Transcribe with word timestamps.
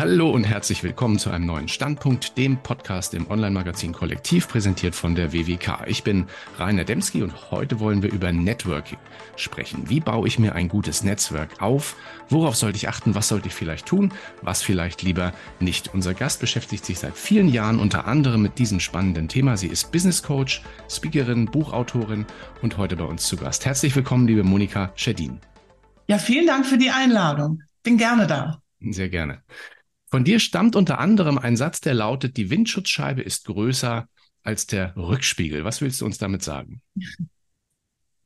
Hallo 0.00 0.30
und 0.30 0.44
herzlich 0.44 0.82
willkommen 0.82 1.18
zu 1.18 1.28
einem 1.28 1.44
neuen 1.44 1.68
Standpunkt, 1.68 2.38
dem 2.38 2.56
Podcast 2.56 3.12
im 3.12 3.30
Online-Magazin 3.30 3.92
Kollektiv, 3.92 4.48
präsentiert 4.48 4.94
von 4.94 5.14
der 5.14 5.34
WWK. 5.34 5.86
Ich 5.88 6.04
bin 6.04 6.24
Rainer 6.56 6.84
Demski 6.84 7.22
und 7.22 7.50
heute 7.50 7.80
wollen 7.80 8.02
wir 8.02 8.10
über 8.10 8.32
Networking 8.32 8.96
sprechen. 9.36 9.90
Wie 9.90 10.00
baue 10.00 10.26
ich 10.26 10.38
mir 10.38 10.54
ein 10.54 10.68
gutes 10.68 11.04
Netzwerk 11.04 11.60
auf? 11.60 11.96
Worauf 12.30 12.56
sollte 12.56 12.78
ich 12.78 12.88
achten? 12.88 13.14
Was 13.14 13.28
sollte 13.28 13.48
ich 13.48 13.54
vielleicht 13.54 13.84
tun? 13.84 14.14
Was 14.40 14.62
vielleicht 14.62 15.02
lieber 15.02 15.34
nicht? 15.58 15.92
Unser 15.92 16.14
Gast 16.14 16.40
beschäftigt 16.40 16.86
sich 16.86 16.98
seit 16.98 17.14
vielen 17.14 17.50
Jahren 17.50 17.78
unter 17.78 18.06
anderem 18.06 18.40
mit 18.40 18.58
diesem 18.58 18.80
spannenden 18.80 19.28
Thema. 19.28 19.58
Sie 19.58 19.68
ist 19.68 19.92
Business 19.92 20.22
Coach, 20.22 20.62
Speakerin, 20.88 21.44
Buchautorin 21.44 22.24
und 22.62 22.78
heute 22.78 22.96
bei 22.96 23.04
uns 23.04 23.26
zu 23.26 23.36
Gast. 23.36 23.66
Herzlich 23.66 23.94
willkommen, 23.94 24.26
liebe 24.26 24.44
Monika 24.44 24.92
Schedin. 24.94 25.40
Ja, 26.06 26.16
vielen 26.16 26.46
Dank 26.46 26.64
für 26.64 26.78
die 26.78 26.88
Einladung. 26.88 27.60
Bin 27.82 27.98
gerne 27.98 28.26
da. 28.26 28.62
Sehr 28.80 29.10
gerne. 29.10 29.42
Von 30.10 30.24
dir 30.24 30.40
stammt 30.40 30.74
unter 30.74 30.98
anderem 30.98 31.38
ein 31.38 31.56
Satz, 31.56 31.80
der 31.80 31.94
lautet, 31.94 32.36
die 32.36 32.50
Windschutzscheibe 32.50 33.22
ist 33.22 33.44
größer 33.46 34.08
als 34.42 34.66
der 34.66 34.96
Rückspiegel. 34.96 35.64
Was 35.64 35.80
willst 35.80 36.00
du 36.00 36.06
uns 36.06 36.18
damit 36.18 36.42
sagen? 36.42 36.80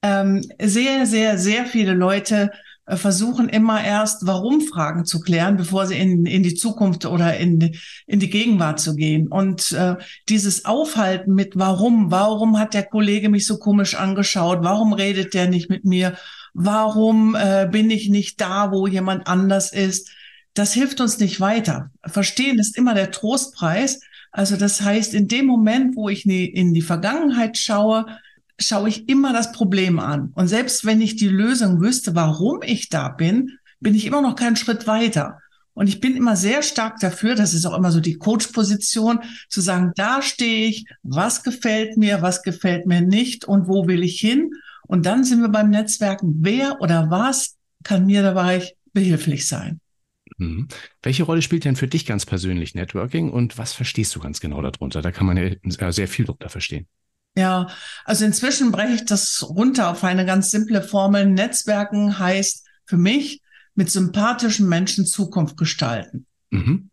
Ähm, 0.02 0.42
sehr, 0.60 1.06
sehr, 1.06 1.38
sehr 1.38 1.66
viele 1.66 1.94
Leute 1.94 2.50
äh, 2.86 2.96
versuchen 2.96 3.48
immer 3.48 3.82
erst 3.82 4.26
Warum-Fragen 4.26 5.04
zu 5.04 5.20
klären, 5.20 5.56
bevor 5.56 5.86
sie 5.86 5.96
in, 5.96 6.26
in 6.26 6.42
die 6.42 6.54
Zukunft 6.54 7.06
oder 7.06 7.36
in, 7.36 7.74
in 8.06 8.20
die 8.20 8.30
Gegenwart 8.30 8.80
zu 8.80 8.94
gehen. 8.94 9.28
Und 9.28 9.72
äh, 9.72 9.96
dieses 10.28 10.66
Aufhalten 10.66 11.34
mit 11.34 11.58
Warum, 11.58 12.10
warum 12.10 12.58
hat 12.58 12.74
der 12.74 12.84
Kollege 12.84 13.28
mich 13.28 13.46
so 13.46 13.58
komisch 13.58 13.94
angeschaut, 13.94 14.58
warum 14.62 14.92
redet 14.92 15.34
der 15.34 15.48
nicht 15.48 15.70
mit 15.70 15.84
mir, 15.84 16.16
warum 16.52 17.34
äh, 17.34 17.66
bin 17.70 17.90
ich 17.90 18.08
nicht 18.08 18.40
da, 18.40 18.70
wo 18.72 18.86
jemand 18.86 19.26
anders 19.26 19.72
ist, 19.72 20.10
das 20.54 20.72
hilft 20.72 21.00
uns 21.00 21.18
nicht 21.18 21.40
weiter. 21.40 21.90
Verstehen 22.06 22.58
ist 22.58 22.78
immer 22.78 22.94
der 22.94 23.10
Trostpreis. 23.10 24.00
Also 24.30 24.56
das 24.56 24.80
heißt, 24.80 25.14
in 25.14 25.28
dem 25.28 25.46
Moment, 25.46 25.96
wo 25.96 26.08
ich 26.08 26.26
in 26.26 26.74
die 26.74 26.82
Vergangenheit 26.82 27.58
schaue, 27.58 28.06
schaue 28.58 28.88
ich 28.88 29.08
immer 29.08 29.32
das 29.32 29.52
Problem 29.52 29.98
an. 29.98 30.30
Und 30.34 30.48
selbst 30.48 30.84
wenn 30.84 31.00
ich 31.00 31.16
die 31.16 31.28
Lösung 31.28 31.80
wüsste, 31.80 32.14
warum 32.14 32.60
ich 32.62 32.88
da 32.88 33.08
bin, 33.08 33.58
bin 33.80 33.94
ich 33.94 34.06
immer 34.06 34.22
noch 34.22 34.36
keinen 34.36 34.56
Schritt 34.56 34.86
weiter. 34.86 35.40
Und 35.74 35.88
ich 35.88 36.00
bin 36.00 36.16
immer 36.16 36.36
sehr 36.36 36.62
stark 36.62 37.00
dafür, 37.00 37.34
das 37.34 37.52
ist 37.52 37.66
auch 37.66 37.76
immer 37.76 37.90
so 37.90 37.98
die 37.98 38.14
Coach-Position, 38.14 39.20
zu 39.48 39.60
sagen, 39.60 39.92
da 39.96 40.22
stehe 40.22 40.68
ich, 40.68 40.86
was 41.02 41.42
gefällt 41.42 41.96
mir, 41.96 42.22
was 42.22 42.44
gefällt 42.44 42.86
mir 42.86 43.00
nicht 43.00 43.44
und 43.44 43.66
wo 43.66 43.88
will 43.88 44.04
ich 44.04 44.20
hin. 44.20 44.52
Und 44.86 45.04
dann 45.04 45.24
sind 45.24 45.40
wir 45.40 45.48
beim 45.48 45.70
Netzwerken, 45.70 46.36
wer 46.40 46.80
oder 46.80 47.10
was 47.10 47.56
kann 47.82 48.06
mir 48.06 48.22
dabei 48.22 48.72
behilflich 48.92 49.48
sein. 49.48 49.80
Mhm. 50.36 50.68
Welche 51.02 51.22
Rolle 51.22 51.42
spielt 51.42 51.64
denn 51.64 51.76
für 51.76 51.88
dich 51.88 52.06
ganz 52.06 52.26
persönlich 52.26 52.74
Networking 52.74 53.30
und 53.30 53.56
was 53.58 53.72
verstehst 53.72 54.14
du 54.16 54.20
ganz 54.20 54.40
genau 54.40 54.60
darunter? 54.62 55.02
Da 55.02 55.12
kann 55.12 55.26
man 55.26 55.36
ja 55.36 55.92
sehr 55.92 56.08
viel 56.08 56.24
darunter 56.24 56.48
verstehen. 56.48 56.86
Ja, 57.36 57.68
also 58.04 58.24
inzwischen 58.24 58.70
breche 58.70 58.94
ich 58.94 59.04
das 59.04 59.44
runter 59.48 59.90
auf 59.90 60.04
eine 60.04 60.24
ganz 60.24 60.50
simple 60.50 60.82
Formel. 60.82 61.26
Netzwerken 61.26 62.18
heißt 62.18 62.66
für 62.86 62.96
mich 62.96 63.42
mit 63.74 63.90
sympathischen 63.90 64.68
Menschen 64.68 65.04
Zukunft 65.04 65.56
gestalten. 65.56 66.26
Mhm. 66.50 66.90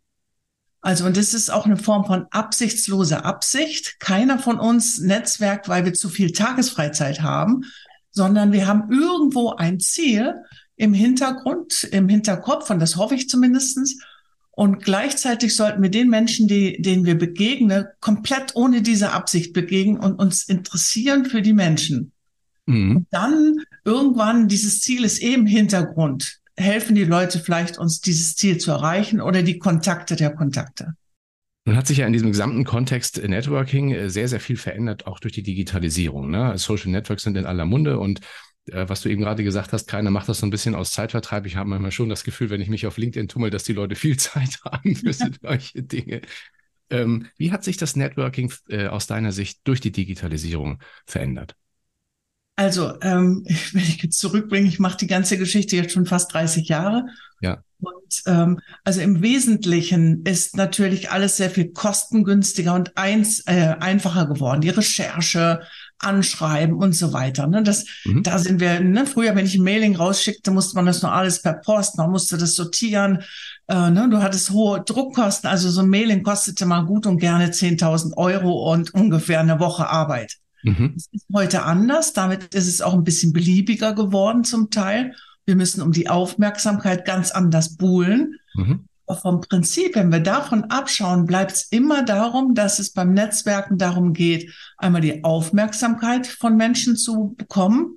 Also, 0.80 1.06
und 1.06 1.16
das 1.16 1.32
ist 1.32 1.48
auch 1.48 1.64
eine 1.64 1.76
Form 1.76 2.04
von 2.06 2.26
absichtsloser 2.32 3.24
Absicht. 3.24 4.00
Keiner 4.00 4.40
von 4.40 4.58
uns 4.58 4.98
netzwerkt, 4.98 5.68
weil 5.68 5.84
wir 5.84 5.94
zu 5.94 6.08
viel 6.08 6.32
Tagesfreizeit 6.32 7.22
haben, 7.22 7.62
sondern 8.10 8.50
wir 8.50 8.66
haben 8.66 8.90
irgendwo 8.90 9.50
ein 9.50 9.78
Ziel, 9.78 10.34
im 10.76 10.94
Hintergrund, 10.94 11.84
im 11.92 12.08
Hinterkopf, 12.08 12.70
und 12.70 12.80
das 12.80 12.96
hoffe 12.96 13.14
ich 13.14 13.28
zumindestens. 13.28 13.98
Und 14.54 14.82
gleichzeitig 14.84 15.56
sollten 15.56 15.82
wir 15.82 15.90
den 15.90 16.10
Menschen, 16.10 16.46
die, 16.46 16.80
denen 16.82 17.06
wir 17.06 17.16
begegnen, 17.16 17.86
komplett 18.00 18.54
ohne 18.54 18.82
diese 18.82 19.12
Absicht 19.12 19.54
begegnen 19.54 19.98
und 19.98 20.16
uns 20.16 20.42
interessieren 20.42 21.24
für 21.24 21.40
die 21.40 21.54
Menschen. 21.54 22.12
Mhm. 22.66 22.96
Und 22.96 23.06
dann 23.10 23.56
irgendwann, 23.84 24.48
dieses 24.48 24.80
Ziel 24.80 25.04
ist 25.04 25.22
eben 25.22 25.46
Hintergrund, 25.46 26.40
helfen 26.56 26.94
die 26.94 27.04
Leute 27.04 27.38
vielleicht, 27.38 27.78
uns 27.78 28.00
dieses 28.00 28.36
Ziel 28.36 28.58
zu 28.58 28.70
erreichen 28.70 29.20
oder 29.20 29.42
die 29.42 29.58
Kontakte 29.58 30.16
der 30.16 30.34
Kontakte. 30.34 30.94
Nun 31.64 31.76
hat 31.76 31.86
sich 31.86 31.98
ja 31.98 32.06
in 32.06 32.12
diesem 32.12 32.32
gesamten 32.32 32.64
Kontext 32.64 33.22
Networking 33.22 33.92
äh, 33.92 34.10
sehr, 34.10 34.28
sehr 34.28 34.40
viel 34.40 34.56
verändert, 34.56 35.06
auch 35.06 35.20
durch 35.20 35.32
die 35.32 35.44
Digitalisierung. 35.44 36.30
Ne? 36.30 36.58
Social 36.58 36.90
Networks 36.90 37.22
sind 37.22 37.36
in 37.36 37.46
aller 37.46 37.66
Munde 37.66 37.98
und 37.98 38.20
äh, 38.66 38.88
was 38.88 39.00
du 39.00 39.08
eben 39.08 39.22
gerade 39.22 39.44
gesagt 39.44 39.72
hast, 39.72 39.86
keiner 39.88 40.10
macht 40.10 40.28
das 40.28 40.38
so 40.38 40.46
ein 40.46 40.50
bisschen 40.50 40.74
aus 40.74 40.92
Zeitvertreib. 40.92 41.46
Ich 41.46 41.56
habe 41.56 41.68
manchmal 41.68 41.92
schon 41.92 42.08
das 42.08 42.24
Gefühl, 42.24 42.50
wenn 42.50 42.60
ich 42.60 42.68
mich 42.68 42.86
auf 42.86 42.96
LinkedIn 42.96 43.28
tummel, 43.28 43.50
dass 43.50 43.64
die 43.64 43.72
Leute 43.72 43.94
viel 43.94 44.16
Zeit 44.18 44.60
haben 44.64 44.96
für 44.96 45.12
solche 45.12 45.82
Dinge. 45.82 46.22
Ähm, 46.90 47.26
wie 47.36 47.52
hat 47.52 47.64
sich 47.64 47.76
das 47.76 47.96
Networking 47.96 48.52
äh, 48.68 48.86
aus 48.86 49.06
deiner 49.06 49.32
Sicht 49.32 49.60
durch 49.64 49.80
die 49.80 49.92
Digitalisierung 49.92 50.78
verändert? 51.06 51.56
Also, 52.56 53.00
ähm, 53.00 53.44
wenn 53.72 53.82
ich 53.82 54.02
jetzt 54.02 54.18
zurückbringe, 54.18 54.68
ich 54.68 54.78
mache 54.78 54.98
die 54.98 55.06
ganze 55.06 55.38
Geschichte 55.38 55.76
jetzt 55.76 55.92
schon 55.92 56.06
fast 56.06 56.32
30 56.34 56.68
Jahre. 56.68 57.06
Ja. 57.40 57.62
Und 57.80 58.22
ähm, 58.26 58.60
also 58.84 59.00
im 59.00 59.22
Wesentlichen 59.22 60.22
ist 60.24 60.56
natürlich 60.56 61.10
alles 61.10 61.36
sehr 61.36 61.50
viel 61.50 61.72
kostengünstiger 61.72 62.74
und 62.74 62.96
eins, 62.96 63.44
äh, 63.46 63.74
einfacher 63.80 64.26
geworden. 64.26 64.60
Die 64.60 64.68
Recherche, 64.68 65.62
Anschreiben 66.02 66.76
und 66.76 66.94
so 66.94 67.12
weiter. 67.12 67.46
Ne? 67.46 67.62
Das, 67.62 67.86
mhm. 68.04 68.22
Da 68.22 68.38
sind 68.38 68.60
wir, 68.60 68.80
ne? 68.80 69.06
früher, 69.06 69.34
wenn 69.34 69.46
ich 69.46 69.56
ein 69.56 69.64
Mailing 69.64 69.96
rausschickte, 69.96 70.50
musste 70.50 70.76
man 70.76 70.86
das 70.86 71.02
nur 71.02 71.12
alles 71.12 71.42
per 71.42 71.54
Post, 71.54 71.98
man 71.98 72.10
musste 72.10 72.36
das 72.38 72.54
sortieren. 72.54 73.22
Äh, 73.68 73.90
ne? 73.90 74.08
Du 74.10 74.22
hattest 74.22 74.50
hohe 74.50 74.82
Druckkosten, 74.82 75.48
also 75.48 75.70
so 75.70 75.80
ein 75.80 75.88
Mailing 75.88 76.22
kostete 76.22 76.66
mal 76.66 76.82
gut 76.82 77.06
und 77.06 77.18
gerne 77.18 77.48
10.000 77.48 78.16
Euro 78.16 78.72
und 78.72 78.94
ungefähr 78.94 79.40
eine 79.40 79.60
Woche 79.60 79.88
Arbeit. 79.88 80.36
Mhm. 80.62 80.92
Das 80.94 81.08
ist 81.12 81.26
heute 81.32 81.62
anders, 81.64 82.12
damit 82.12 82.54
ist 82.54 82.68
es 82.68 82.82
auch 82.82 82.94
ein 82.94 83.04
bisschen 83.04 83.32
beliebiger 83.32 83.94
geworden 83.94 84.44
zum 84.44 84.70
Teil. 84.70 85.14
Wir 85.44 85.56
müssen 85.56 85.82
um 85.82 85.92
die 85.92 86.08
Aufmerksamkeit 86.08 87.04
ganz 87.04 87.30
anders 87.30 87.76
buhlen. 87.76 88.36
Mhm 88.54 88.84
vom 89.20 89.40
Prinzip, 89.40 89.96
wenn 89.96 90.12
wir 90.12 90.20
davon 90.20 90.64
abschauen, 90.64 91.26
bleibt 91.26 91.52
es 91.52 91.62
immer 91.64 92.04
darum, 92.04 92.54
dass 92.54 92.78
es 92.78 92.92
beim 92.92 93.12
Netzwerken 93.12 93.78
darum 93.78 94.12
geht, 94.12 94.52
einmal 94.78 95.00
die 95.00 95.24
Aufmerksamkeit 95.24 96.26
von 96.26 96.56
Menschen 96.56 96.96
zu 96.96 97.34
bekommen 97.36 97.96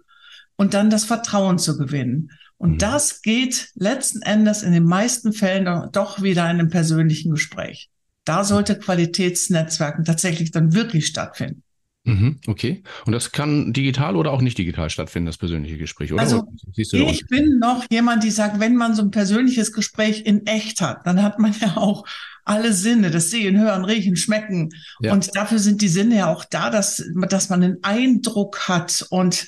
und 0.56 0.74
dann 0.74 0.90
das 0.90 1.06
Vertrauen 1.06 1.60
zu 1.60 1.78
gewinnen. 1.78 2.32
Und 2.58 2.74
mhm. 2.74 2.78
das 2.78 3.22
geht 3.22 3.70
letzten 3.76 4.22
Endes 4.22 4.64
in 4.64 4.72
den 4.72 4.86
meisten 4.86 5.34
Fällen 5.34 5.90
doch 5.92 6.22
wieder 6.22 6.44
in 6.44 6.60
einem 6.60 6.70
persönlichen 6.70 7.32
Gespräch. 7.32 7.90
Da 8.24 8.44
sollte 8.44 8.80
Qualitätsnetzwerken 8.80 10.04
tatsächlich 10.04 10.52
dann 10.52 10.74
wirklich 10.74 11.06
stattfinden. 11.06 11.64
Mhm, 12.06 12.40
okay. 12.46 12.84
Und 13.06 13.14
das 13.14 13.32
kann 13.32 13.74
digital 13.74 14.16
oder 14.16 14.32
auch 14.32 14.42
nicht 14.42 14.58
digital 14.58 14.92
stattfinden, 14.92 15.26
das 15.26 15.38
persönliche 15.38 15.78
Gespräch, 15.78 16.14
oder? 16.14 16.22
Also, 16.22 16.48
ich 16.76 17.26
bin 17.28 17.58
noch 17.60 17.84
jemand, 17.90 18.24
die 18.24 18.30
sagt, 18.30 18.60
wenn 18.60 18.76
man 18.76 18.94
so 18.94 19.02
ein 19.02 19.10
persönliches 19.10 19.74
Gespräch 19.74 20.22
in 20.24 20.46
echt 20.46 20.82
hat, 20.82 21.06
dann 21.08 21.24
hat 21.24 21.40
man 21.40 21.54
ja 21.60 21.78
auch 21.78 22.06
alle 22.44 22.74
Sinne, 22.74 23.10
das 23.10 23.32
Sehen, 23.32 23.58
Hören, 23.58 23.86
Riechen, 23.86 24.16
Schmecken. 24.16 24.70
Ja. 25.00 25.14
Und 25.14 25.36
dafür 25.36 25.58
sind 25.58 25.82
die 25.82 25.88
Sinne 25.88 26.18
ja 26.18 26.32
auch 26.32 26.46
da, 26.46 26.70
dass, 26.70 27.04
dass 27.30 27.50
man 27.50 27.64
einen 27.64 27.84
Eindruck 27.84 28.68
hat 28.68 29.08
und 29.10 29.48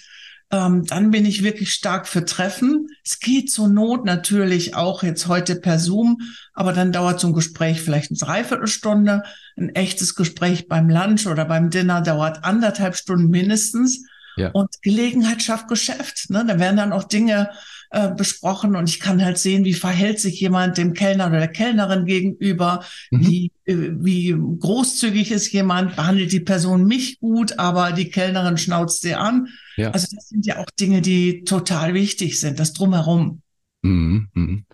ähm, 0.49 0.85
dann 0.85 1.11
bin 1.11 1.25
ich 1.25 1.43
wirklich 1.43 1.73
stark 1.73 2.07
für 2.07 2.23
Treffen. 2.23 2.87
Es 3.03 3.19
geht 3.19 3.51
zur 3.51 3.67
Not 3.67 4.05
natürlich 4.05 4.75
auch 4.75 5.03
jetzt 5.03 5.27
heute 5.27 5.57
per 5.57 5.77
Zoom, 5.77 6.21
aber 6.53 6.71
dann 6.71 6.93
dauert 6.93 7.19
so 7.19 7.27
ein 7.27 7.33
Gespräch 7.33 7.81
vielleicht 7.81 8.11
eine 8.11 8.19
Dreiviertelstunde. 8.19 9.23
Ein 9.57 9.69
echtes 9.75 10.15
Gespräch 10.15 10.67
beim 10.67 10.89
Lunch 10.89 11.27
oder 11.27 11.45
beim 11.45 11.69
Dinner 11.69 12.01
dauert 12.01 12.45
anderthalb 12.45 12.95
Stunden 12.95 13.29
mindestens. 13.29 14.05
Ja. 14.37 14.51
Und 14.51 14.81
Gelegenheit 14.81 15.43
schafft 15.43 15.67
Geschäft. 15.67 16.29
Ne? 16.29 16.45
Da 16.47 16.59
werden 16.59 16.77
dann 16.77 16.93
auch 16.93 17.03
Dinge 17.03 17.49
äh, 17.89 18.09
besprochen 18.09 18.75
und 18.75 18.89
ich 18.89 18.99
kann 18.99 19.23
halt 19.23 19.37
sehen, 19.37 19.65
wie 19.65 19.73
verhält 19.73 20.19
sich 20.19 20.39
jemand 20.39 20.77
dem 20.77 20.93
Kellner 20.93 21.27
oder 21.27 21.39
der 21.39 21.47
Kellnerin 21.47 22.05
gegenüber, 22.05 22.83
mhm. 23.11 23.27
wie, 23.27 23.51
äh, 23.65 23.75
wie 23.99 24.35
großzügig 24.59 25.31
ist 25.31 25.51
jemand, 25.51 25.95
behandelt 25.95 26.31
die 26.31 26.39
Person 26.39 26.85
mich 26.85 27.19
gut, 27.19 27.59
aber 27.59 27.91
die 27.91 28.09
Kellnerin 28.09 28.57
schnauzt 28.57 29.01
sie 29.01 29.15
an. 29.15 29.47
Ja. 29.75 29.91
Also 29.91 30.07
das 30.13 30.29
sind 30.29 30.45
ja 30.45 30.57
auch 30.57 30.69
Dinge, 30.79 31.01
die 31.01 31.43
total 31.43 31.93
wichtig 31.93 32.39
sind, 32.39 32.59
das 32.59 32.73
drumherum. 32.73 33.41
Mhm. 33.83 34.27
Mhm. 34.33 34.65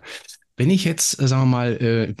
Wenn 0.56 0.70
ich 0.70 0.84
jetzt, 0.84 1.20
äh, 1.20 1.26
sagen 1.26 1.42
wir 1.42 1.46
mal, 1.46 1.72
äh, 1.72 2.14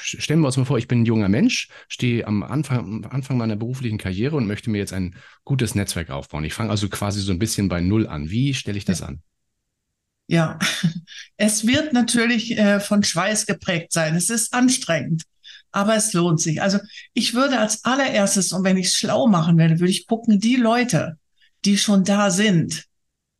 stellen 0.00 0.40
wir 0.40 0.46
uns 0.46 0.56
mal 0.56 0.64
vor, 0.64 0.78
ich 0.78 0.88
bin 0.88 1.02
ein 1.02 1.06
junger 1.06 1.28
Mensch, 1.28 1.68
stehe 1.88 2.26
am 2.26 2.42
Anfang, 2.42 2.78
am 2.78 3.10
Anfang 3.10 3.36
meiner 3.36 3.56
beruflichen 3.56 3.98
Karriere 3.98 4.36
und 4.36 4.46
möchte 4.46 4.70
mir 4.70 4.78
jetzt 4.78 4.94
ein 4.94 5.16
gutes 5.44 5.74
Netzwerk 5.74 6.10
aufbauen. 6.10 6.44
Ich 6.44 6.54
fange 6.54 6.70
also 6.70 6.88
quasi 6.88 7.20
so 7.20 7.32
ein 7.32 7.38
bisschen 7.38 7.68
bei 7.68 7.80
Null 7.80 8.06
an. 8.06 8.30
Wie 8.30 8.54
stelle 8.54 8.78
ich 8.78 8.86
das 8.86 9.02
an? 9.02 9.22
Ja, 10.28 10.58
es 11.38 11.66
wird 11.66 11.94
natürlich 11.94 12.56
äh, 12.56 12.80
von 12.80 13.02
Schweiß 13.02 13.46
geprägt 13.46 13.92
sein. 13.92 14.14
Es 14.14 14.28
ist 14.28 14.52
anstrengend, 14.52 15.24
aber 15.72 15.96
es 15.96 16.12
lohnt 16.12 16.40
sich. 16.40 16.62
Also 16.62 16.78
ich 17.14 17.34
würde 17.34 17.58
als 17.58 17.84
allererstes, 17.84 18.52
und 18.52 18.62
wenn 18.62 18.76
ich 18.76 18.88
es 18.88 18.94
schlau 18.94 19.26
machen 19.26 19.56
werde, 19.56 19.80
würde 19.80 19.90
ich 19.90 20.06
gucken, 20.06 20.38
die 20.38 20.56
Leute, 20.56 21.18
die 21.64 21.78
schon 21.78 22.04
da 22.04 22.30
sind, 22.30 22.84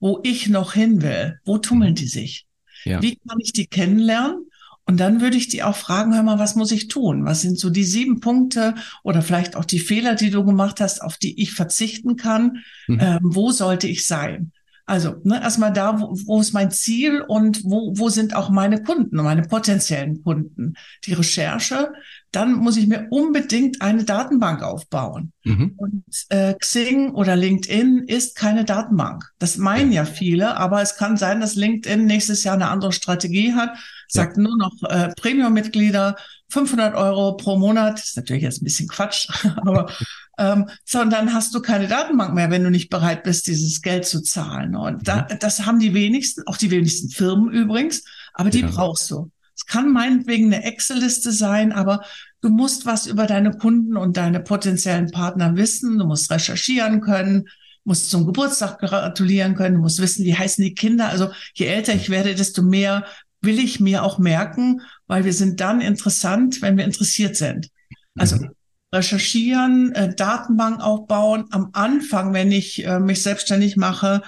wo 0.01 0.21
ich 0.23 0.49
noch 0.49 0.73
hin 0.73 1.03
will, 1.03 1.39
wo 1.45 1.59
tummeln 1.59 1.95
die 1.95 2.09
sich? 2.09 2.47
Ja. 2.85 3.03
Wie 3.03 3.17
kann 3.17 3.39
ich 3.41 3.53
die 3.53 3.67
kennenlernen? 3.67 4.47
Und 4.87 4.97
dann 4.97 5.21
würde 5.21 5.37
ich 5.37 5.49
die 5.49 5.63
auch 5.63 5.77
fragen, 5.77 6.15
hör 6.15 6.23
mal, 6.23 6.39
was 6.39 6.55
muss 6.55 6.73
ich 6.73 6.89
tun? 6.89 7.27
Was 7.27 7.43
sind 7.43 7.59
so 7.59 7.69
die 7.69 7.85
sieben 7.85 8.21
Punkte 8.21 8.75
oder 9.03 9.21
vielleicht 9.21 9.55
auch 9.55 9.67
die 9.67 9.81
Fehler, 9.81 10.15
die 10.15 10.31
du 10.31 10.43
gemacht 10.43 10.81
hast, 10.81 11.03
auf 11.03 11.19
die 11.19 11.43
ich 11.43 11.53
verzichten 11.53 12.17
kann? 12.17 12.65
Mhm. 12.87 12.99
Ähm, 12.99 13.19
wo 13.23 13.53
sollte 13.53 13.87
ich 13.87 14.07
sein? 14.07 14.53
Also 14.89 15.17
ne, 15.23 15.43
erstmal 15.43 15.71
da, 15.71 16.01
wo, 16.01 16.17
wo 16.25 16.41
ist 16.41 16.55
mein 16.55 16.71
Ziel 16.71 17.21
und 17.21 17.63
wo, 17.63 17.93
wo 17.95 18.09
sind 18.09 18.35
auch 18.35 18.49
meine 18.49 18.83
Kunden, 18.83 19.17
meine 19.17 19.43
potenziellen 19.43 20.23
Kunden. 20.25 20.77
Die 21.05 21.13
Recherche, 21.13 21.93
dann 22.33 22.55
muss 22.55 22.79
ich 22.79 22.87
mir 22.87 23.07
unbedingt 23.11 23.83
eine 23.83 24.05
Datenbank 24.05 24.63
aufbauen. 24.63 25.33
Mhm. 25.45 25.75
Und 25.77 26.05
äh, 26.31 26.55
Xing 26.55 27.11
oder 27.11 27.37
LinkedIn 27.37 28.05
ist 28.07 28.35
keine 28.35 28.65
Datenbank. 28.65 29.25
Das 29.39 29.59
meinen 29.59 29.93
ja 29.93 30.07
viele, 30.07 30.57
aber 30.57 30.81
es 30.81 30.97
kann 30.97 31.19
sein, 31.19 31.43
dass 31.43 31.55
LinkedIn 31.55 32.07
nächstes 32.07 32.43
Jahr 32.45 32.55
eine 32.55 32.71
andere 32.71 32.93
Strategie 32.93 33.53
hat, 33.53 33.77
sagt 34.09 34.39
ja. 34.39 34.43
nur 34.43 34.57
noch 34.57 34.73
äh, 34.89 35.11
Premium-Mitglieder, 35.21 36.17
500 36.49 36.95
Euro 36.95 37.37
pro 37.37 37.59
Monat. 37.59 37.99
Das 37.99 38.09
ist 38.09 38.17
natürlich 38.17 38.43
jetzt 38.43 38.63
ein 38.63 38.65
bisschen 38.65 38.89
Quatsch, 38.89 39.29
aber 39.67 39.91
ähm, 40.39 40.71
so, 40.85 41.01
und 41.01 41.13
dann 41.13 41.35
hast 41.35 41.53
du 41.55 41.61
keine 41.61 41.89
Datenbank 41.89 42.33
mehr, 42.33 42.51
wenn 42.51 42.63
du 42.63 42.71
nicht 42.71 42.91
bereit 42.91 43.25
bist, 43.25 43.49
dieses 43.49 43.83
Geld 43.83 44.07
zu 44.07 44.23
zahlen. 44.23 44.77
Und 44.77 45.07
da, 45.09 45.27
mhm. 45.29 45.39
das 45.41 45.67
haben 45.67 45.81
die 45.81 45.95
wenigsten, 45.95 46.45
auch 46.47 46.57
die 46.57 46.71
wenigsten 46.71 47.11
Firmen 47.11 47.51
übrigens, 47.51 48.05
aber 48.35 48.51
die 48.51 48.61
ja. 48.61 48.69
brauchst 48.69 49.11
du. 49.11 49.31
Es 49.57 49.67
kann 49.67 49.93
meinetwegen 49.93 50.47
eine 50.47 50.63
Excel-Liste 50.63 51.33
sein, 51.33 51.73
aber 51.73 52.05
du 52.41 52.51
musst 52.51 52.87
was 52.87 53.09
über 53.09 53.27
deine 53.27 53.51
Kunden 53.51 53.97
und 53.97 54.17
deine 54.17 54.39
potenziellen 54.39 55.11
Partner 55.11 55.57
wissen. 55.57 55.99
Du 55.99 56.07
musst 56.07 56.31
recherchieren 56.31 57.01
können, 57.01 57.49
musst 57.83 58.09
zum 58.09 58.25
Geburtstag 58.25 58.79
gratulieren 58.79 59.57
können, 59.57 59.75
du 59.75 59.81
musst 59.81 60.01
wissen, 60.01 60.25
wie 60.25 60.37
heißen 60.37 60.63
die 60.63 60.75
Kinder. 60.75 61.09
Also 61.09 61.33
je 61.55 61.67
älter 61.67 61.95
ich 61.95 62.11
werde, 62.11 62.37
desto 62.37 62.63
mehr 62.63 63.05
will 63.41 63.59
ich 63.59 63.81
mir 63.81 64.05
auch 64.05 64.19
merken, 64.19 64.83
weil 65.09 65.25
wir 65.25 65.33
sind 65.33 65.59
dann 65.59 65.81
interessant, 65.81 66.63
wenn 66.63 66.77
wir 66.77 66.85
interessiert 66.85 67.37
sind. 67.37 67.71
Also 68.17 68.37
mhm 68.37 68.51
recherchieren, 68.93 69.93
äh, 69.93 70.15
Datenbank 70.15 70.81
aufbauen. 70.81 71.45
Am 71.51 71.71
Anfang, 71.73 72.33
wenn 72.33 72.53
ich 72.53 72.85
äh, 72.85 73.01
mich 73.01 73.23
selbstständig 73.23 73.77
mache, 73.77 74.23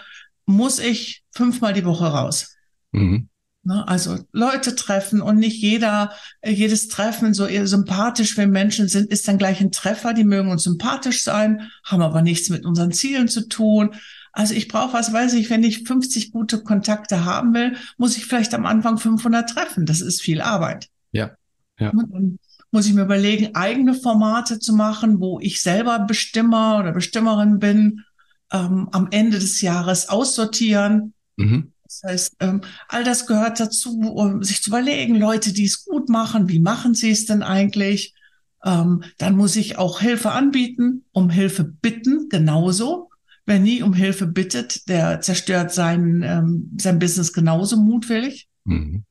muss 0.46 0.78
ich 0.78 1.22
fünfmal 1.30 1.72
die 1.72 1.84
Woche 1.84 2.06
raus. 2.06 2.56
Mhm. 2.92 3.28
Ne, 3.62 3.86
also 3.86 4.18
Leute 4.32 4.74
treffen 4.74 5.20
und 5.20 5.38
nicht 5.38 5.60
jeder, 5.60 6.12
äh, 6.40 6.50
jedes 6.50 6.88
Treffen 6.88 7.34
so 7.34 7.46
eher 7.46 7.66
sympathisch, 7.66 8.38
wenn 8.38 8.50
Menschen 8.50 8.88
sind, 8.88 9.10
ist 9.10 9.28
dann 9.28 9.36
gleich 9.36 9.60
ein 9.60 9.70
Treffer. 9.70 10.14
Die 10.14 10.24
mögen 10.24 10.50
uns 10.50 10.62
sympathisch 10.62 11.22
sein, 11.22 11.70
haben 11.84 12.02
aber 12.02 12.22
nichts 12.22 12.48
mit 12.48 12.64
unseren 12.64 12.90
Zielen 12.92 13.28
zu 13.28 13.48
tun. 13.48 13.94
Also 14.32 14.54
ich 14.54 14.68
brauche, 14.68 14.94
was 14.94 15.12
weiß 15.12 15.34
ich, 15.34 15.50
wenn 15.50 15.62
ich 15.62 15.86
50 15.86 16.32
gute 16.32 16.62
Kontakte 16.62 17.24
haben 17.26 17.52
will, 17.52 17.76
muss 17.98 18.16
ich 18.16 18.24
vielleicht 18.24 18.54
am 18.54 18.64
Anfang 18.64 18.96
500 18.96 19.50
treffen. 19.50 19.84
Das 19.84 20.00
ist 20.00 20.22
viel 20.22 20.40
Arbeit. 20.40 20.88
Ja. 21.12 21.32
ja. 21.78 21.90
Und 21.90 22.10
ne, 22.12 22.38
muss 22.70 22.86
ich 22.86 22.94
mir 22.94 23.02
überlegen, 23.02 23.54
eigene 23.54 23.94
Formate 23.94 24.58
zu 24.58 24.74
machen, 24.74 25.20
wo 25.20 25.40
ich 25.40 25.60
selber 25.60 25.98
Bestimmer 26.00 26.78
oder 26.78 26.92
Bestimmerin 26.92 27.58
bin, 27.58 28.04
ähm, 28.52 28.88
am 28.92 29.08
Ende 29.10 29.38
des 29.38 29.60
Jahres 29.60 30.08
aussortieren. 30.08 31.14
Mhm. 31.36 31.72
Das 31.84 32.02
heißt, 32.04 32.36
ähm, 32.40 32.60
all 32.88 33.02
das 33.02 33.26
gehört 33.26 33.58
dazu, 33.58 33.98
um 33.98 34.44
sich 34.44 34.62
zu 34.62 34.70
überlegen, 34.70 35.16
Leute, 35.16 35.52
die 35.52 35.64
es 35.64 35.84
gut 35.84 36.08
machen, 36.08 36.48
wie 36.48 36.60
machen 36.60 36.94
sie 36.94 37.10
es 37.10 37.26
denn 37.26 37.42
eigentlich? 37.42 38.14
Ähm, 38.64 39.02
dann 39.18 39.36
muss 39.36 39.56
ich 39.56 39.78
auch 39.78 40.00
Hilfe 40.00 40.30
anbieten, 40.30 41.04
um 41.12 41.30
Hilfe 41.30 41.64
bitten, 41.64 42.28
genauso. 42.28 43.10
Wer 43.46 43.58
nie 43.58 43.82
um 43.82 43.94
Hilfe 43.94 44.26
bittet, 44.26 44.88
der 44.88 45.20
zerstört 45.22 45.72
sein, 45.72 46.22
ähm, 46.24 46.76
sein 46.78 47.00
Business 47.00 47.32
genauso 47.32 47.76
mutwillig. 47.76 48.48
Mhm. 48.64 49.04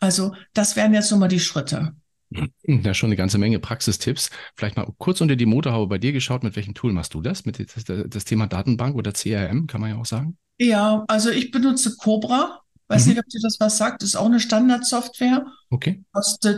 Also 0.00 0.34
das 0.54 0.76
wären 0.76 0.94
jetzt 0.94 1.10
nochmal 1.10 1.28
die 1.28 1.40
Schritte. 1.40 1.94
Ja, 2.30 2.94
schon 2.94 3.08
eine 3.08 3.16
ganze 3.16 3.38
Menge 3.38 3.58
Praxistipps. 3.58 4.30
Vielleicht 4.54 4.76
mal 4.76 4.86
kurz 4.98 5.20
unter 5.20 5.36
die 5.36 5.46
Motorhaube 5.46 5.88
bei 5.88 5.98
dir 5.98 6.12
geschaut. 6.12 6.42
Mit 6.42 6.56
welchem 6.56 6.74
Tool 6.74 6.92
machst 6.92 7.14
du 7.14 7.22
das? 7.22 7.44
Mit 7.44 7.58
das, 7.58 7.84
das 8.08 8.24
Thema 8.24 8.46
Datenbank 8.46 8.96
oder 8.96 9.12
CRM, 9.12 9.66
kann 9.66 9.80
man 9.80 9.90
ja 9.90 9.96
auch 9.96 10.06
sagen? 10.06 10.36
Ja, 10.58 11.04
also 11.08 11.30
ich 11.30 11.50
benutze 11.50 11.96
Cobra. 11.96 12.60
Weiß 12.88 13.04
mhm. 13.04 13.12
nicht, 13.12 13.18
ob 13.20 13.28
dir 13.28 13.40
das 13.42 13.58
was 13.60 13.78
sagt. 13.78 14.02
Das 14.02 14.10
ist 14.10 14.16
auch 14.16 14.26
eine 14.26 14.40
Standardsoftware. 14.40 15.46
Okay. 15.70 16.02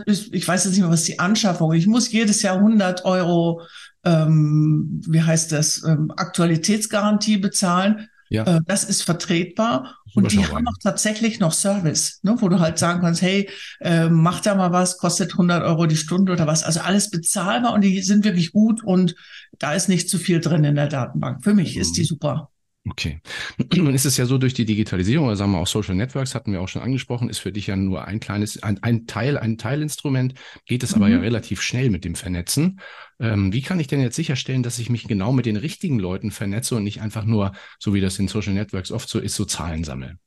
Ich 0.05 0.47
weiß 0.47 0.63
jetzt 0.63 0.73
nicht 0.73 0.81
mehr, 0.81 0.89
was 0.89 1.03
die 1.03 1.19
Anschaffung 1.19 1.73
ist. 1.73 1.79
Ich 1.79 1.87
muss 1.87 2.11
jedes 2.11 2.41
Jahr 2.41 2.57
100 2.57 3.05
Euro, 3.05 3.61
ähm, 4.03 5.01
wie 5.07 5.21
heißt 5.21 5.51
das, 5.51 5.83
ähm, 5.83 6.11
Aktualitätsgarantie 6.15 7.37
bezahlen. 7.37 8.07
Ja. 8.31 8.45
Äh, 8.45 8.61
das 8.65 8.85
ist 8.85 9.03
vertretbar. 9.03 9.97
Und 10.15 10.31
die 10.31 10.45
haben 10.45 10.67
auch 10.67 10.77
tatsächlich 10.81 11.39
noch 11.39 11.53
Service, 11.53 12.19
ne, 12.23 12.35
wo 12.39 12.49
du 12.49 12.59
halt 12.59 12.77
sagen 12.77 13.01
kannst, 13.01 13.21
hey, 13.21 13.49
äh, 13.79 14.09
mach 14.09 14.39
da 14.39 14.55
mal 14.55 14.71
was, 14.71 14.97
kostet 14.97 15.33
100 15.33 15.63
Euro 15.63 15.85
die 15.85 15.97
Stunde 15.97 16.31
oder 16.31 16.47
was. 16.47 16.63
Also 16.63 16.79
alles 16.79 17.09
bezahlbar 17.09 17.73
und 17.73 17.81
die 17.81 18.01
sind 18.01 18.23
wirklich 18.23 18.51
gut 18.51 18.83
und 18.83 19.15
da 19.59 19.73
ist 19.73 19.89
nicht 19.89 20.09
zu 20.09 20.17
viel 20.17 20.39
drin 20.39 20.63
in 20.63 20.75
der 20.75 20.87
Datenbank. 20.87 21.43
Für 21.43 21.53
mich 21.53 21.75
mhm. 21.75 21.81
ist 21.81 21.97
die 21.97 22.03
super. 22.03 22.49
Okay. 22.89 23.21
Nun 23.75 23.93
ist 23.93 24.05
es 24.05 24.17
ja 24.17 24.25
so, 24.25 24.39
durch 24.39 24.55
die 24.55 24.65
Digitalisierung, 24.65 25.27
oder 25.27 25.35
sagen 25.35 25.51
wir 25.51 25.59
auch 25.59 25.67
Social 25.67 25.93
Networks, 25.93 26.33
hatten 26.33 26.51
wir 26.51 26.61
auch 26.61 26.67
schon 26.67 26.81
angesprochen, 26.81 27.29
ist 27.29 27.39
für 27.39 27.51
dich 27.51 27.67
ja 27.67 27.75
nur 27.75 28.05
ein 28.05 28.19
kleines, 28.19 28.61
ein, 28.63 28.81
ein 28.81 29.05
Teil, 29.05 29.37
ein 29.37 29.57
Teilinstrument, 29.57 30.33
geht 30.65 30.81
es 30.81 30.95
mhm. 30.95 31.01
aber 31.01 31.11
ja 31.11 31.19
relativ 31.19 31.61
schnell 31.61 31.91
mit 31.91 32.05
dem 32.05 32.15
Vernetzen. 32.15 32.79
Ähm, 33.19 33.53
wie 33.53 33.61
kann 33.61 33.79
ich 33.79 33.87
denn 33.87 34.01
jetzt 34.01 34.15
sicherstellen, 34.15 34.63
dass 34.63 34.79
ich 34.79 34.89
mich 34.89 35.07
genau 35.07 35.31
mit 35.31 35.45
den 35.45 35.57
richtigen 35.57 35.99
Leuten 35.99 36.31
vernetze 36.31 36.75
und 36.75 36.83
nicht 36.83 37.01
einfach 37.01 37.23
nur, 37.23 37.51
so 37.77 37.93
wie 37.93 38.01
das 38.01 38.17
in 38.17 38.27
Social 38.27 38.53
Networks 38.53 38.91
oft 38.91 39.07
so 39.07 39.19
ist, 39.19 39.35
so 39.35 39.45
Zahlen 39.45 39.83
sammle? 39.83 40.17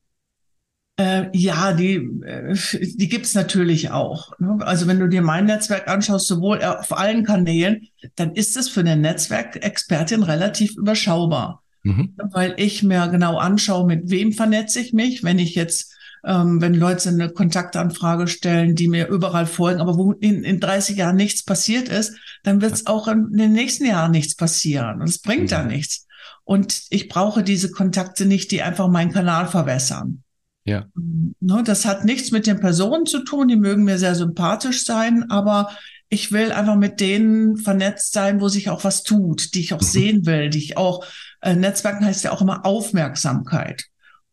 Äh, 0.96 1.36
ja, 1.36 1.72
die, 1.72 1.96
äh, 2.24 2.54
die 2.54 3.08
gibt's 3.08 3.34
natürlich 3.34 3.90
auch. 3.90 4.38
Ne? 4.38 4.58
Also 4.60 4.86
wenn 4.86 5.00
du 5.00 5.08
dir 5.08 5.22
mein 5.22 5.46
Netzwerk 5.46 5.88
anschaust, 5.88 6.28
sowohl 6.28 6.62
auf 6.62 6.96
allen 6.96 7.24
Kanälen, 7.24 7.88
dann 8.14 8.32
ist 8.34 8.56
es 8.56 8.68
für 8.68 8.78
eine 8.78 8.96
Netzwerkexpertin 8.96 10.22
relativ 10.22 10.76
überschaubar. 10.76 11.63
Mhm. 11.84 12.14
Weil 12.32 12.54
ich 12.56 12.82
mir 12.82 13.08
genau 13.08 13.36
anschaue, 13.38 13.86
mit 13.86 14.10
wem 14.10 14.32
vernetze 14.32 14.80
ich 14.80 14.92
mich, 14.92 15.22
wenn 15.22 15.38
ich 15.38 15.54
jetzt, 15.54 15.94
ähm, 16.24 16.60
wenn 16.60 16.74
Leute 16.74 17.10
eine 17.10 17.28
Kontaktanfrage 17.28 18.26
stellen, 18.26 18.74
die 18.74 18.88
mir 18.88 19.08
überall 19.08 19.46
folgen, 19.46 19.80
aber 19.80 19.96
wo 19.96 20.12
in, 20.12 20.42
in 20.42 20.60
30 20.60 20.96
Jahren 20.96 21.16
nichts 21.16 21.44
passiert 21.44 21.88
ist, 21.88 22.16
dann 22.42 22.62
wird 22.62 22.72
es 22.72 22.86
auch 22.86 23.06
in, 23.06 23.28
in, 23.32 23.38
den 23.38 23.52
nächsten 23.52 23.84
Jahren 23.84 24.10
nichts 24.10 24.34
passieren. 24.34 25.02
Und 25.02 25.08
es 25.08 25.18
bringt 25.18 25.44
mhm. 25.44 25.48
da 25.48 25.64
nichts. 25.64 26.06
Und 26.42 26.82
ich 26.90 27.08
brauche 27.08 27.42
diese 27.42 27.70
Kontakte 27.70 28.26
nicht, 28.26 28.50
die 28.50 28.62
einfach 28.62 28.88
meinen 28.88 29.12
Kanal 29.12 29.46
verwässern. 29.46 30.22
Ja. 30.66 30.86
Ne, 30.94 31.62
das 31.64 31.84
hat 31.84 32.06
nichts 32.06 32.30
mit 32.30 32.46
den 32.46 32.60
Personen 32.60 33.04
zu 33.04 33.22
tun, 33.22 33.48
die 33.48 33.56
mögen 33.56 33.84
mir 33.84 33.98
sehr 33.98 34.14
sympathisch 34.14 34.84
sein, 34.84 35.30
aber 35.30 35.70
ich 36.08 36.32
will 36.32 36.52
einfach 36.52 36.76
mit 36.76 37.00
denen 37.00 37.56
vernetzt 37.56 38.12
sein, 38.12 38.40
wo 38.40 38.48
sich 38.48 38.70
auch 38.70 38.84
was 38.84 39.02
tut, 39.02 39.54
die 39.54 39.60
ich 39.60 39.74
auch 39.74 39.80
mhm. 39.80 39.86
sehen 39.86 40.26
will, 40.26 40.48
die 40.48 40.58
ich 40.58 40.76
auch, 40.76 41.04
äh, 41.44 41.54
Netzwerken 41.54 42.04
heißt 42.04 42.24
ja 42.24 42.32
auch 42.32 42.40
immer 42.40 42.64
Aufmerksamkeit. 42.64 43.84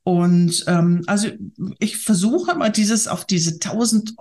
Und 0.04 0.64
ähm, 0.68 1.04
also 1.06 1.28
ich 1.78 1.98
versuche 1.98 2.52
immer 2.52 2.70
dieses 2.70 3.08
auf 3.08 3.26
diese 3.26 3.60
tausend 3.60 4.16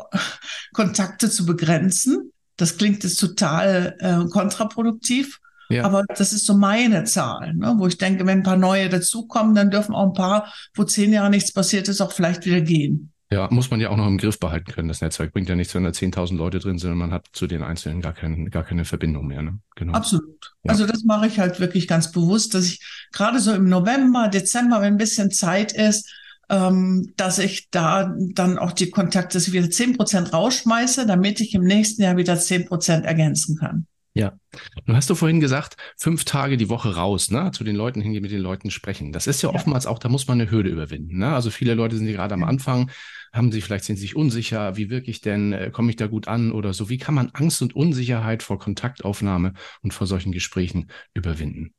Kontakte 0.74 1.30
zu 1.30 1.46
begrenzen. 1.46 2.32
Das 2.56 2.76
klingt 2.76 3.02
jetzt 3.02 3.18
total 3.18 3.96
äh, 4.00 4.28
kontraproduktiv, 4.28 5.40
ja. 5.70 5.84
aber 5.84 6.04
das 6.14 6.34
ist 6.34 6.44
so 6.44 6.54
meine 6.54 7.04
Zahl, 7.04 7.54
ne? 7.54 7.74
wo 7.78 7.86
ich 7.86 7.96
denke, 7.96 8.26
wenn 8.26 8.40
ein 8.40 8.44
paar 8.44 8.58
neue 8.58 8.90
dazukommen, 8.90 9.54
dann 9.54 9.70
dürfen 9.70 9.94
auch 9.94 10.08
ein 10.08 10.12
paar, 10.12 10.52
wo 10.74 10.84
zehn 10.84 11.12
Jahre 11.14 11.30
nichts 11.30 11.52
passiert 11.52 11.88
ist, 11.88 12.02
auch 12.02 12.12
vielleicht 12.12 12.44
wieder 12.44 12.60
gehen. 12.60 13.12
Ja, 13.32 13.46
muss 13.50 13.70
man 13.70 13.80
ja 13.80 13.90
auch 13.90 13.96
noch 13.96 14.08
im 14.08 14.18
Griff 14.18 14.40
behalten 14.40 14.72
können. 14.72 14.88
Das 14.88 15.00
Netzwerk 15.00 15.32
bringt 15.32 15.48
ja 15.48 15.54
nichts, 15.54 15.72
wenn 15.74 15.84
da 15.84 15.90
10.000 15.90 16.36
Leute 16.36 16.58
drin 16.58 16.78
sind 16.78 16.90
und 16.90 16.98
man 16.98 17.12
hat 17.12 17.28
zu 17.32 17.46
den 17.46 17.62
Einzelnen 17.62 18.00
gar, 18.00 18.12
kein, 18.12 18.50
gar 18.50 18.64
keine 18.64 18.84
Verbindung 18.84 19.28
mehr. 19.28 19.42
Ne? 19.42 19.60
Genau. 19.76 19.92
Absolut. 19.92 20.52
Ja. 20.64 20.72
Also 20.72 20.84
das 20.84 21.04
mache 21.04 21.28
ich 21.28 21.38
halt 21.38 21.60
wirklich 21.60 21.86
ganz 21.86 22.10
bewusst, 22.10 22.54
dass 22.54 22.66
ich 22.66 22.80
gerade 23.12 23.38
so 23.38 23.52
im 23.52 23.68
November, 23.68 24.26
Dezember, 24.26 24.80
wenn 24.80 24.94
ein 24.94 24.98
bisschen 24.98 25.30
Zeit 25.30 25.72
ist, 25.72 26.10
ähm, 26.48 27.12
dass 27.16 27.38
ich 27.38 27.70
da 27.70 28.12
dann 28.18 28.58
auch 28.58 28.72
die 28.72 28.90
Kontakte 28.90 29.38
wieder 29.52 29.70
10 29.70 29.96
Prozent 29.96 30.32
rausschmeiße, 30.32 31.06
damit 31.06 31.40
ich 31.40 31.54
im 31.54 31.62
nächsten 31.62 32.02
Jahr 32.02 32.16
wieder 32.16 32.36
10 32.36 32.66
Prozent 32.66 33.06
ergänzen 33.06 33.56
kann. 33.56 33.86
Ja. 34.20 34.38
Nun 34.84 34.98
hast 34.98 35.08
du 35.08 35.14
vorhin 35.14 35.40
gesagt, 35.40 35.78
fünf 35.96 36.26
Tage 36.26 36.58
die 36.58 36.68
Woche 36.68 36.94
raus, 36.94 37.30
ne? 37.30 37.52
zu 37.54 37.64
den 37.64 37.74
Leuten 37.74 38.02
hingehen, 38.02 38.20
mit 38.20 38.30
den 38.30 38.42
Leuten 38.42 38.70
sprechen. 38.70 39.12
Das 39.12 39.26
ist 39.26 39.40
ja, 39.40 39.48
ja. 39.48 39.54
oftmals 39.54 39.86
auch, 39.86 39.98
da 39.98 40.10
muss 40.10 40.28
man 40.28 40.38
eine 40.38 40.50
Hürde 40.50 40.68
überwinden. 40.68 41.20
Ne? 41.20 41.32
Also 41.34 41.48
viele 41.48 41.72
Leute 41.72 41.96
sind 41.96 42.06
gerade 42.06 42.34
am 42.34 42.44
Anfang, 42.44 42.90
haben 43.32 43.50
sie 43.50 43.62
vielleicht 43.62 43.84
sind 43.84 43.96
sich 43.96 44.16
unsicher, 44.16 44.76
wie 44.76 44.90
wirke 44.90 45.10
ich 45.10 45.22
denn, 45.22 45.54
äh, 45.54 45.70
komme 45.70 45.88
ich 45.88 45.96
da 45.96 46.06
gut 46.06 46.28
an 46.28 46.52
oder 46.52 46.74
so. 46.74 46.90
Wie 46.90 46.98
kann 46.98 47.14
man 47.14 47.30
Angst 47.32 47.62
und 47.62 47.74
Unsicherheit 47.74 48.42
vor 48.42 48.58
Kontaktaufnahme 48.58 49.54
und 49.80 49.94
vor 49.94 50.06
solchen 50.06 50.32
Gesprächen 50.32 50.90
überwinden? 51.14 51.72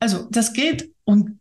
Also 0.00 0.26
das 0.28 0.52
geht 0.52 0.90
und 1.04 1.38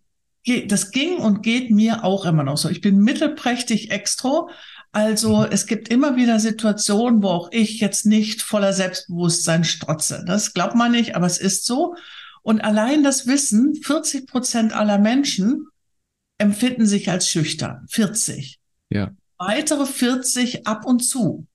das 0.68 0.92
ging 0.92 1.18
und 1.18 1.42
geht 1.42 1.72
mir 1.72 2.04
auch 2.04 2.26
immer 2.26 2.44
noch 2.44 2.58
so. 2.58 2.70
Ich 2.70 2.82
bin 2.82 3.00
mittelprächtig 3.00 3.90
extro. 3.90 4.52
Also 4.96 5.44
es 5.44 5.66
gibt 5.66 5.90
immer 5.90 6.16
wieder 6.16 6.40
Situationen, 6.40 7.22
wo 7.22 7.28
auch 7.28 7.52
ich 7.52 7.82
jetzt 7.82 8.06
nicht 8.06 8.42
voller 8.42 8.72
Selbstbewusstsein 8.72 9.66
strotze. 9.66 10.24
Das 10.26 10.54
glaubt 10.54 10.74
man 10.74 10.94
nicht, 10.94 11.18
aber 11.18 11.26
es 11.26 11.38
ist 11.38 11.66
so. 11.66 11.96
Und 12.44 12.62
allein 12.62 13.04
das 13.04 13.28
Wissen, 13.28 13.76
40 13.76 14.26
Prozent 14.26 14.72
aller 14.72 14.98
Menschen 14.98 15.68
empfinden 16.38 16.86
sich 16.86 17.10
als 17.10 17.28
schüchtern. 17.28 17.86
40. 17.90 18.58
Ja. 18.90 19.12
weitere 19.38 19.86
40 19.86 20.66
ab 20.66 20.86
und 20.86 21.02
zu. 21.02 21.46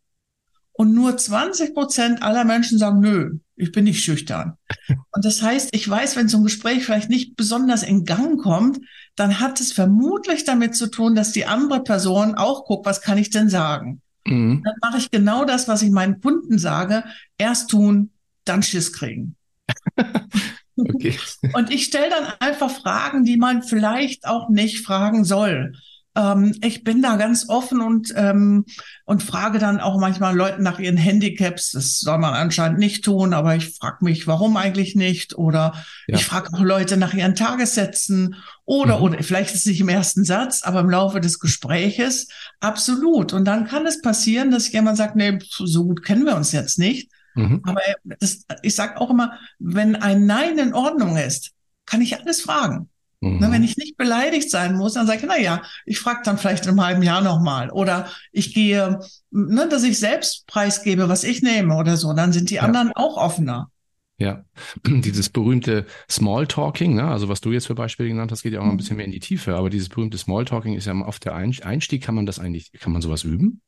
Und 0.73 0.93
nur 0.93 1.17
20 1.17 1.73
Prozent 1.73 2.23
aller 2.23 2.45
Menschen 2.45 2.77
sagen, 2.77 3.01
nö, 3.01 3.39
ich 3.61 3.73
bin 3.73 3.85
nicht 3.85 4.03
schüchtern. 4.03 4.55
Und 4.89 5.25
das 5.25 5.43
heißt, 5.43 5.71
ich 5.73 5.89
weiß, 5.89 6.17
wenn 6.17 6.29
so 6.29 6.39
ein 6.39 6.45
Gespräch 6.45 6.85
vielleicht 6.85 7.11
nicht 7.11 7.37
besonders 7.37 7.83
in 7.83 8.05
Gang 8.05 8.41
kommt, 8.41 8.81
dann 9.17 9.41
hat 9.41 9.61
es 9.61 9.73
vermutlich 9.73 10.45
damit 10.45 10.75
zu 10.75 10.87
tun, 10.87 11.15
dass 11.15 11.33
die 11.33 11.47
andere 11.47 11.83
Person 11.83 12.35
auch 12.35 12.65
guckt, 12.65 12.87
was 12.87 13.01
kann 13.01 13.19
ich 13.19 13.31
denn 13.31 13.49
sagen? 13.49 14.01
Mhm. 14.27 14.63
Dann 14.65 14.75
mache 14.81 14.99
ich 14.99 15.11
genau 15.11 15.45
das, 15.45 15.69
was 15.69 15.83
ich 15.83 15.91
meinen 15.91 16.21
Kunden 16.21 16.59
sage. 16.59 17.05
Erst 17.39 17.71
tun, 17.71 18.11
dann 18.45 18.63
Schiss 18.63 18.93
kriegen. 18.93 19.37
okay. 20.77 21.19
Und 21.55 21.71
ich 21.71 21.85
stelle 21.85 22.11
dann 22.11 22.33
einfach 22.41 22.71
Fragen, 22.71 23.25
die 23.25 23.37
man 23.37 23.63
vielleicht 23.63 24.27
auch 24.27 24.49
nicht 24.49 24.85
fragen 24.85 25.25
soll. 25.25 25.73
Ähm, 26.17 26.57
ich 26.63 26.83
bin 26.83 27.03
da 27.03 27.17
ganz 27.17 27.49
offen 27.49 27.81
und, 27.81 28.13
ähm, 28.17 28.65
und 29.05 29.23
frage 29.23 29.59
dann 29.59 29.81
auch 29.81 29.99
manchmal 29.99 30.37
Leuten 30.37 30.63
nach 30.63 30.79
ihren 30.79 30.97
Handicaps. 30.97 31.71
Das 31.71 32.01
soll 32.01 32.19
man 32.19 32.35
anscheinend 32.35 32.79
nicht 32.79 33.05
tun, 33.05 33.33
aber 33.33 33.55
ich 33.55 33.77
frage 33.77 34.05
mich, 34.05 34.27
warum 34.27 34.57
eigentlich 34.57 34.97
nicht? 34.97 35.39
Oder 35.39 35.75
ja. 36.09 36.17
ich 36.17 36.25
frage 36.25 36.53
auch 36.53 36.61
Leute 36.61 36.97
nach 36.97 37.15
ihren 37.15 37.37
Tagessätzen 37.37 38.35
oder, 38.65 38.99
mhm. 38.99 39.03
oder 39.03 39.23
vielleicht 39.23 39.55
ist 39.55 39.61
es 39.61 39.67
nicht 39.67 39.81
im 39.81 39.89
ersten 39.89 40.25
Satz, 40.25 40.63
aber 40.63 40.81
im 40.81 40.91
Laufe 40.91 41.21
des 41.21 41.39
Gespräches 41.39 42.29
absolut. 42.59 43.33
Und 43.33 43.45
dann 43.45 43.67
kann 43.67 43.87
es 43.87 44.03
passieren, 44.03 44.51
dass 44.51 44.71
jemand 44.73 44.97
sagt, 44.97 45.17
nee, 45.17 45.39
so 45.43 45.85
gut 45.85 46.05
kennen 46.05 46.27
wir 46.27 46.37
uns 46.37 46.53
jetzt 46.53 46.79
nicht. 46.79 47.11
Mhm. 47.35 47.63
Aber 47.65 47.81
das, 48.19 48.45
ich 48.63 48.75
sage 48.75 49.01
auch 49.01 49.11
immer, 49.11 49.39
wenn 49.61 49.95
ein 49.95 50.27
Nein 50.27 50.59
in 50.59 50.75
Ordnung 50.75 51.17
ist, 51.17 51.53
kann 51.87 52.03
ich 52.03 52.19
alles 52.19 52.43
fragen. 52.43 52.90
Mhm. 53.21 53.39
Ne, 53.39 53.51
wenn 53.51 53.63
ich 53.63 53.77
nicht 53.77 53.97
beleidigt 53.99 54.51
sein 54.51 54.77
muss, 54.77 54.95
dann 54.95 55.07
sage 55.07 55.21
ich, 55.21 55.25
na 55.27 55.39
ja, 55.39 55.63
ich 55.85 55.99
frage 55.99 56.21
dann 56.25 56.39
vielleicht 56.39 56.65
in 56.65 56.71
einem 56.71 56.83
halben 56.83 57.03
Jahr 57.03 57.21
nochmal. 57.21 57.71
Oder 57.71 58.09
ich 58.33 58.55
gehe, 58.55 59.01
ne, 59.31 59.69
dass 59.69 59.83
ich 59.83 59.99
selbst 59.99 60.47
preisgebe, 60.47 61.09
was 61.09 61.23
ich 61.23 61.43
nehme 61.43 61.77
oder 61.77 61.97
so. 61.97 62.15
Dann 62.15 62.33
sind 62.33 62.51
die 62.51 62.55
ja. 62.55 62.63
anderen 62.63 62.93
auch 62.95 63.19
offener. 63.19 63.71
Ja, 64.17 64.45
dieses 64.87 65.31
berühmte 65.31 65.87
Smalltalking, 66.11 66.95
ne? 66.95 67.09
also 67.09 67.29
was 67.29 67.41
du 67.41 67.53
jetzt 67.53 67.67
für 67.67 67.75
Beispiele 67.75 68.11
genannt 68.11 68.33
hast, 68.33 68.43
geht 68.43 68.53
ja 68.53 68.61
auch 68.61 68.65
noch 68.65 68.73
ein 68.73 68.75
mhm. 68.75 68.79
bisschen 68.79 68.97
mehr 68.97 69.07
in 69.07 69.13
die 69.13 69.21
Tiefe, 69.21 69.57
aber 69.57 69.71
dieses 69.71 69.89
berühmte 69.89 70.19
Smalltalking 70.19 70.75
ist 70.75 70.87
ja 70.87 70.93
auf 70.93 71.19
der 71.19 71.35
Einstieg, 71.35 72.03
kann 72.03 72.15
man 72.15 72.27
das 72.27 72.39
eigentlich, 72.39 72.71
kann 72.73 72.93
man 72.93 73.01
sowas 73.01 73.25
üben? 73.25 73.63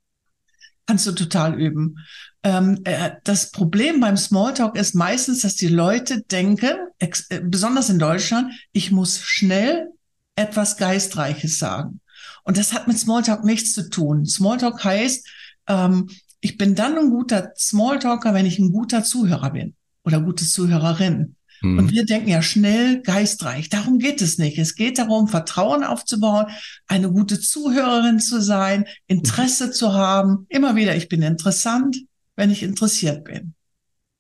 Kannst 0.86 1.06
du 1.06 1.12
total 1.12 1.60
üben. 1.60 1.96
Ähm, 2.42 2.80
äh, 2.84 3.12
das 3.24 3.52
Problem 3.52 4.00
beim 4.00 4.16
Smalltalk 4.16 4.76
ist 4.76 4.94
meistens, 4.94 5.42
dass 5.42 5.54
die 5.54 5.68
Leute 5.68 6.22
denken, 6.22 6.76
äh, 6.98 7.08
besonders 7.40 7.88
in 7.88 7.98
Deutschland, 7.98 8.52
ich 8.72 8.90
muss 8.90 9.20
schnell 9.20 9.88
etwas 10.34 10.76
Geistreiches 10.76 11.58
sagen. 11.58 12.00
Und 12.44 12.56
das 12.58 12.72
hat 12.72 12.88
mit 12.88 12.98
Smalltalk 12.98 13.44
nichts 13.44 13.72
zu 13.72 13.88
tun. 13.88 14.26
Smalltalk 14.26 14.82
heißt, 14.82 15.28
ähm, 15.68 16.08
ich 16.40 16.58
bin 16.58 16.74
dann 16.74 16.98
ein 16.98 17.10
guter 17.10 17.52
Smalltalker, 17.56 18.34
wenn 18.34 18.46
ich 18.46 18.58
ein 18.58 18.72
guter 18.72 19.04
Zuhörer 19.04 19.50
bin 19.50 19.74
oder 20.04 20.20
gute 20.20 20.44
Zuhörerin. 20.44 21.36
Mhm. 21.62 21.78
Und 21.78 21.92
wir 21.92 22.04
denken 22.04 22.28
ja 22.28 22.42
schnell, 22.42 23.00
geistreich. 23.02 23.68
Darum 23.68 23.98
geht 23.98 24.20
es 24.20 24.38
nicht. 24.38 24.58
Es 24.58 24.74
geht 24.74 24.98
darum, 24.98 25.28
Vertrauen 25.28 25.84
aufzubauen, 25.84 26.46
eine 26.86 27.10
gute 27.10 27.40
Zuhörerin 27.40 28.18
zu 28.20 28.42
sein, 28.42 28.84
Interesse 29.06 29.68
mhm. 29.68 29.72
zu 29.72 29.92
haben. 29.94 30.46
Immer 30.48 30.76
wieder, 30.76 30.96
ich 30.96 31.08
bin 31.08 31.22
interessant, 31.22 31.96
wenn 32.36 32.50
ich 32.50 32.62
interessiert 32.62 33.24
bin. 33.24 33.54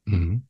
Mhm. 0.04 0.44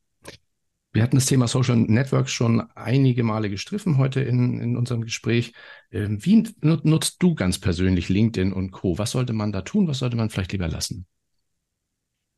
Wir 0.93 1.01
hatten 1.01 1.15
das 1.15 1.25
Thema 1.25 1.47
Social 1.47 1.75
Networks 1.75 2.31
schon 2.31 2.61
einige 2.75 3.23
Male 3.23 3.49
gestriffen 3.49 3.97
heute 3.97 4.21
in, 4.21 4.59
in 4.59 4.77
unserem 4.77 5.01
Gespräch. 5.01 5.53
Ähm, 5.91 6.23
wie 6.23 6.43
nutzt 6.61 7.15
du 7.17 7.33
ganz 7.33 7.57
persönlich 7.57 8.09
LinkedIn 8.09 8.53
und 8.53 8.69
Co? 8.69 8.99
Was 8.99 9.11
sollte 9.11 9.33
man 9.33 9.51
da 9.51 9.61
tun? 9.61 9.87
Was 9.87 9.97
sollte 9.97 10.15
man 10.15 10.29
vielleicht 10.29 10.51
lieber 10.51 10.67
lassen? 10.67 11.07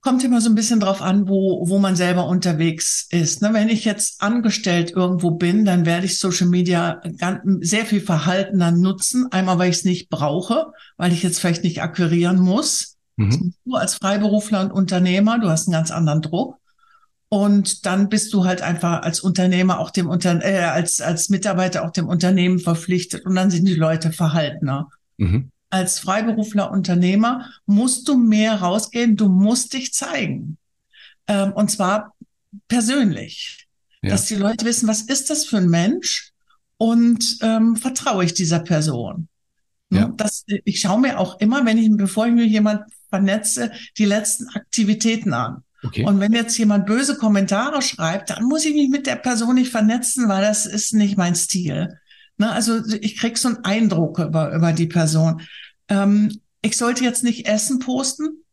Kommt 0.06 0.24
immer 0.24 0.40
so 0.40 0.50
ein 0.50 0.56
bisschen 0.56 0.80
drauf 0.80 1.02
an, 1.02 1.28
wo, 1.28 1.68
wo 1.68 1.80
man 1.80 1.96
selber 1.96 2.28
unterwegs 2.28 3.08
ist. 3.10 3.42
Ne, 3.42 3.50
wenn 3.54 3.70
ich 3.70 3.86
jetzt 3.86 4.22
angestellt 4.22 4.92
irgendwo 4.92 5.32
bin, 5.32 5.66
dann 5.66 5.88
werde 5.88 6.06
ich 6.06 6.20
Social 6.20 6.46
Media 6.46 7.02
ganz, 7.18 7.42
sehr 7.68 7.88
viel 7.88 8.02
verhaltener 8.02 8.70
nutzen. 8.70 9.32
Einmal, 9.32 9.58
weil 9.58 9.72
ich 9.72 9.78
es 9.78 9.84
nicht 9.84 10.10
brauche, 10.10 10.68
weil 10.98 11.12
ich 11.12 11.24
jetzt 11.24 11.40
vielleicht 11.40 11.64
nicht 11.64 11.82
akquirieren 11.82 12.38
muss. 12.38 12.98
Mhm. 13.16 13.56
Du 13.66 13.74
als 13.74 13.96
Freiberufler 13.96 14.62
und 14.62 14.72
Unternehmer, 14.72 15.40
du 15.40 15.50
hast 15.50 15.68
einen 15.68 15.74
ganz 15.74 15.90
anderen 15.90 16.22
Druck. 16.22 16.58
Und 17.28 17.88
dann 17.88 18.08
bist 18.08 18.32
du 18.32 18.46
halt 18.46 18.62
einfach 18.62 19.02
als 19.02 19.22
Unternehmer 19.22 19.80
auch 19.80 19.90
dem 19.90 20.08
Unter 20.08 20.40
äh, 20.46 20.66
als, 20.66 21.02
als 21.02 21.30
Mitarbeiter 21.30 21.84
auch 21.84 21.90
dem 21.90 22.08
Unternehmen 22.08 22.60
verpflichtet 22.60 23.26
und 23.26 23.34
dann 23.34 23.50
sind 23.50 23.68
die 23.68 23.74
Leute 23.74 24.12
verhaltener. 24.12 24.88
Mhm 25.18 25.50
als 25.76 26.00
Freiberufler 26.00 26.72
Unternehmer 26.72 27.52
musst 27.66 28.08
du 28.08 28.16
mehr 28.16 28.62
rausgehen, 28.62 29.18
du 29.18 29.28
musst 29.28 29.74
dich 29.74 29.92
zeigen. 29.94 30.58
Ähm, 31.28 31.52
und 31.52 31.70
zwar 31.70 32.16
persönlich. 32.70 33.68
Ja. 34.02 34.12
Dass 34.12 34.26
die 34.26 34.36
Leute 34.36 34.64
wissen, 34.64 34.88
was 34.88 35.02
ist 35.02 35.30
das 35.30 35.46
für 35.46 35.58
ein 35.58 35.68
Mensch 35.68 36.32
und 36.78 37.40
ähm, 37.42 37.76
vertraue 37.76 38.24
ich 38.24 38.34
dieser 38.34 38.60
Person. 38.60 39.28
Ja. 39.90 40.14
Das, 40.16 40.46
ich 40.48 40.80
schaue 40.80 41.02
mir 41.02 41.20
auch 41.20 41.42
immer, 41.42 41.66
wenn 41.66 41.78
ich, 41.78 41.90
bevor 41.92 42.26
ich 42.28 42.34
mir 42.34 42.46
jemand 42.46 42.84
vernetze, 43.10 43.72
die 43.98 44.06
letzten 44.06 44.48
Aktivitäten 44.56 45.34
an. 45.34 45.64
Okay. 45.84 46.06
Und 46.06 46.22
wenn 46.22 46.32
jetzt 46.32 46.58
jemand 46.58 46.86
böse 46.86 47.18
Kommentare 47.18 47.82
schreibt, 47.82 48.30
dann 48.30 48.46
muss 48.46 48.64
ich 48.64 48.74
mich 48.74 48.90
mit 48.90 49.08
der 49.08 49.18
Person 49.18 49.56
nicht 49.56 49.72
vernetzen, 49.72 50.30
weil 50.30 50.42
das 50.42 50.66
ist 50.66 50.94
nicht 50.94 51.18
mein 51.18 51.36
Stil. 51.36 52.00
Ne, 52.38 52.52
also 52.52 52.82
ich 53.02 53.18
krieg 53.18 53.38
so 53.38 53.50
einen 53.50 53.64
Eindruck 53.64 54.20
über, 54.20 54.54
über 54.54 54.74
die 54.74 54.88
Person. 54.88 55.42
Ähm, 55.90 56.42
ich 56.62 56.78
sollte 56.78 57.04
jetzt 57.04 57.24
nicht 57.24 57.48
Essen 57.48 57.80
posten, 57.80 58.46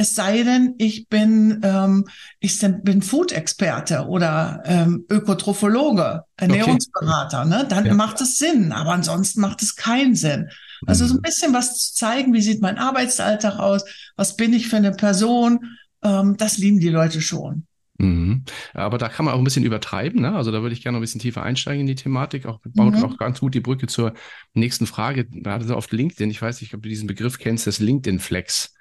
es 0.00 0.14
sei 0.14 0.44
denn, 0.44 0.76
ich 0.78 1.08
bin, 1.08 1.60
ähm, 1.62 2.06
ich 2.38 2.58
bin 2.58 3.02
Food-Experte 3.02 4.06
oder 4.06 4.62
ähm, 4.64 5.04
Ökotrophologe, 5.10 6.24
Ernährungsberater. 6.38 7.40
Okay. 7.40 7.48
Ne? 7.50 7.66
Dann 7.68 7.84
ja. 7.84 7.92
macht 7.92 8.18
es 8.22 8.38
Sinn, 8.38 8.72
aber 8.72 8.92
ansonsten 8.92 9.42
macht 9.42 9.60
es 9.60 9.76
keinen 9.76 10.14
Sinn. 10.14 10.48
Also 10.86 11.06
so 11.06 11.12
ein 11.12 11.16
mhm. 11.18 11.22
bisschen 11.22 11.52
was 11.52 11.76
zu 11.76 11.94
zeigen, 11.94 12.32
wie 12.32 12.40
sieht 12.40 12.62
mein 12.62 12.78
Arbeitsalltag 12.78 13.58
aus, 13.58 13.84
was 14.16 14.36
bin 14.36 14.54
ich 14.54 14.68
für 14.68 14.78
eine 14.78 14.92
Person, 14.92 15.76
ähm, 16.02 16.38
das 16.38 16.56
lieben 16.56 16.80
die 16.80 16.88
Leute 16.88 17.20
schon. 17.20 17.66
Mhm. 18.00 18.44
Aber 18.74 18.98
da 18.98 19.08
kann 19.08 19.24
man 19.24 19.34
auch 19.34 19.38
ein 19.38 19.44
bisschen 19.44 19.64
übertreiben. 19.64 20.20
Ne? 20.20 20.34
Also 20.34 20.50
da 20.50 20.62
würde 20.62 20.72
ich 20.72 20.82
gerne 20.82 20.98
ein 20.98 21.00
bisschen 21.00 21.20
tiefer 21.20 21.42
einsteigen 21.42 21.82
in 21.82 21.86
die 21.86 21.94
Thematik. 21.94 22.46
Auch 22.46 22.60
baut 22.74 22.94
mhm. 22.94 23.04
auch 23.04 23.16
ganz 23.18 23.40
gut 23.40 23.54
die 23.54 23.60
Brücke 23.60 23.86
zur 23.86 24.14
nächsten 24.54 24.86
Frage. 24.86 25.26
Gerade 25.26 25.64
so 25.64 25.74
auf 25.74 25.90
LinkedIn. 25.90 26.30
Ich 26.30 26.40
weiß 26.40 26.60
nicht, 26.60 26.74
ob 26.74 26.82
du 26.82 26.88
diesen 26.88 27.06
Begriff 27.06 27.38
kennst, 27.38 27.66
das 27.66 27.78
LinkedIn-Flex. 27.78 28.74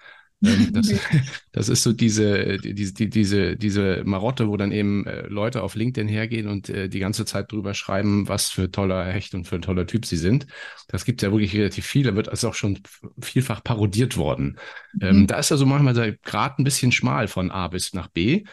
Ähm, 0.43 0.69
das, 0.73 0.93
das, 1.51 1.69
ist 1.69 1.83
so 1.83 1.93
diese, 1.93 2.57
diese, 2.57 2.93
die, 2.93 3.09
diese, 3.09 3.55
diese 3.57 4.03
Marotte, 4.05 4.47
wo 4.47 4.57
dann 4.57 4.71
eben 4.71 5.05
äh, 5.05 5.27
Leute 5.27 5.63
auf 5.63 5.75
LinkedIn 5.75 6.07
hergehen 6.07 6.47
und 6.47 6.69
äh, 6.69 6.87
die 6.89 6.99
ganze 6.99 7.25
Zeit 7.25 7.51
drüber 7.51 7.73
schreiben, 7.73 8.27
was 8.27 8.49
für 8.49 8.71
toller 8.71 9.05
Hecht 9.05 9.33
und 9.35 9.45
für 9.45 9.55
ein 9.55 9.61
toller 9.61 9.85
Typ 9.85 10.05
sie 10.05 10.17
sind. 10.17 10.47
Das 10.87 11.05
gibt 11.05 11.21
ja 11.21 11.31
wirklich 11.31 11.53
relativ 11.53 11.85
viel. 11.85 12.03
Da 12.03 12.15
wird 12.15 12.29
also 12.29 12.49
auch 12.49 12.53
schon 12.53 12.79
vielfach 13.21 13.63
parodiert 13.63 14.17
worden. 14.17 14.57
Ähm, 15.01 15.21
mhm. 15.21 15.27
Da 15.27 15.39
ist 15.39 15.51
ja 15.51 15.57
so 15.57 15.65
manchmal 15.65 15.93
der 15.93 16.13
Grad 16.13 16.59
ein 16.59 16.63
bisschen 16.63 16.91
schmal 16.91 17.27
von 17.27 17.51
A 17.51 17.67
bis 17.67 17.93
nach 17.93 18.07
B. 18.07 18.43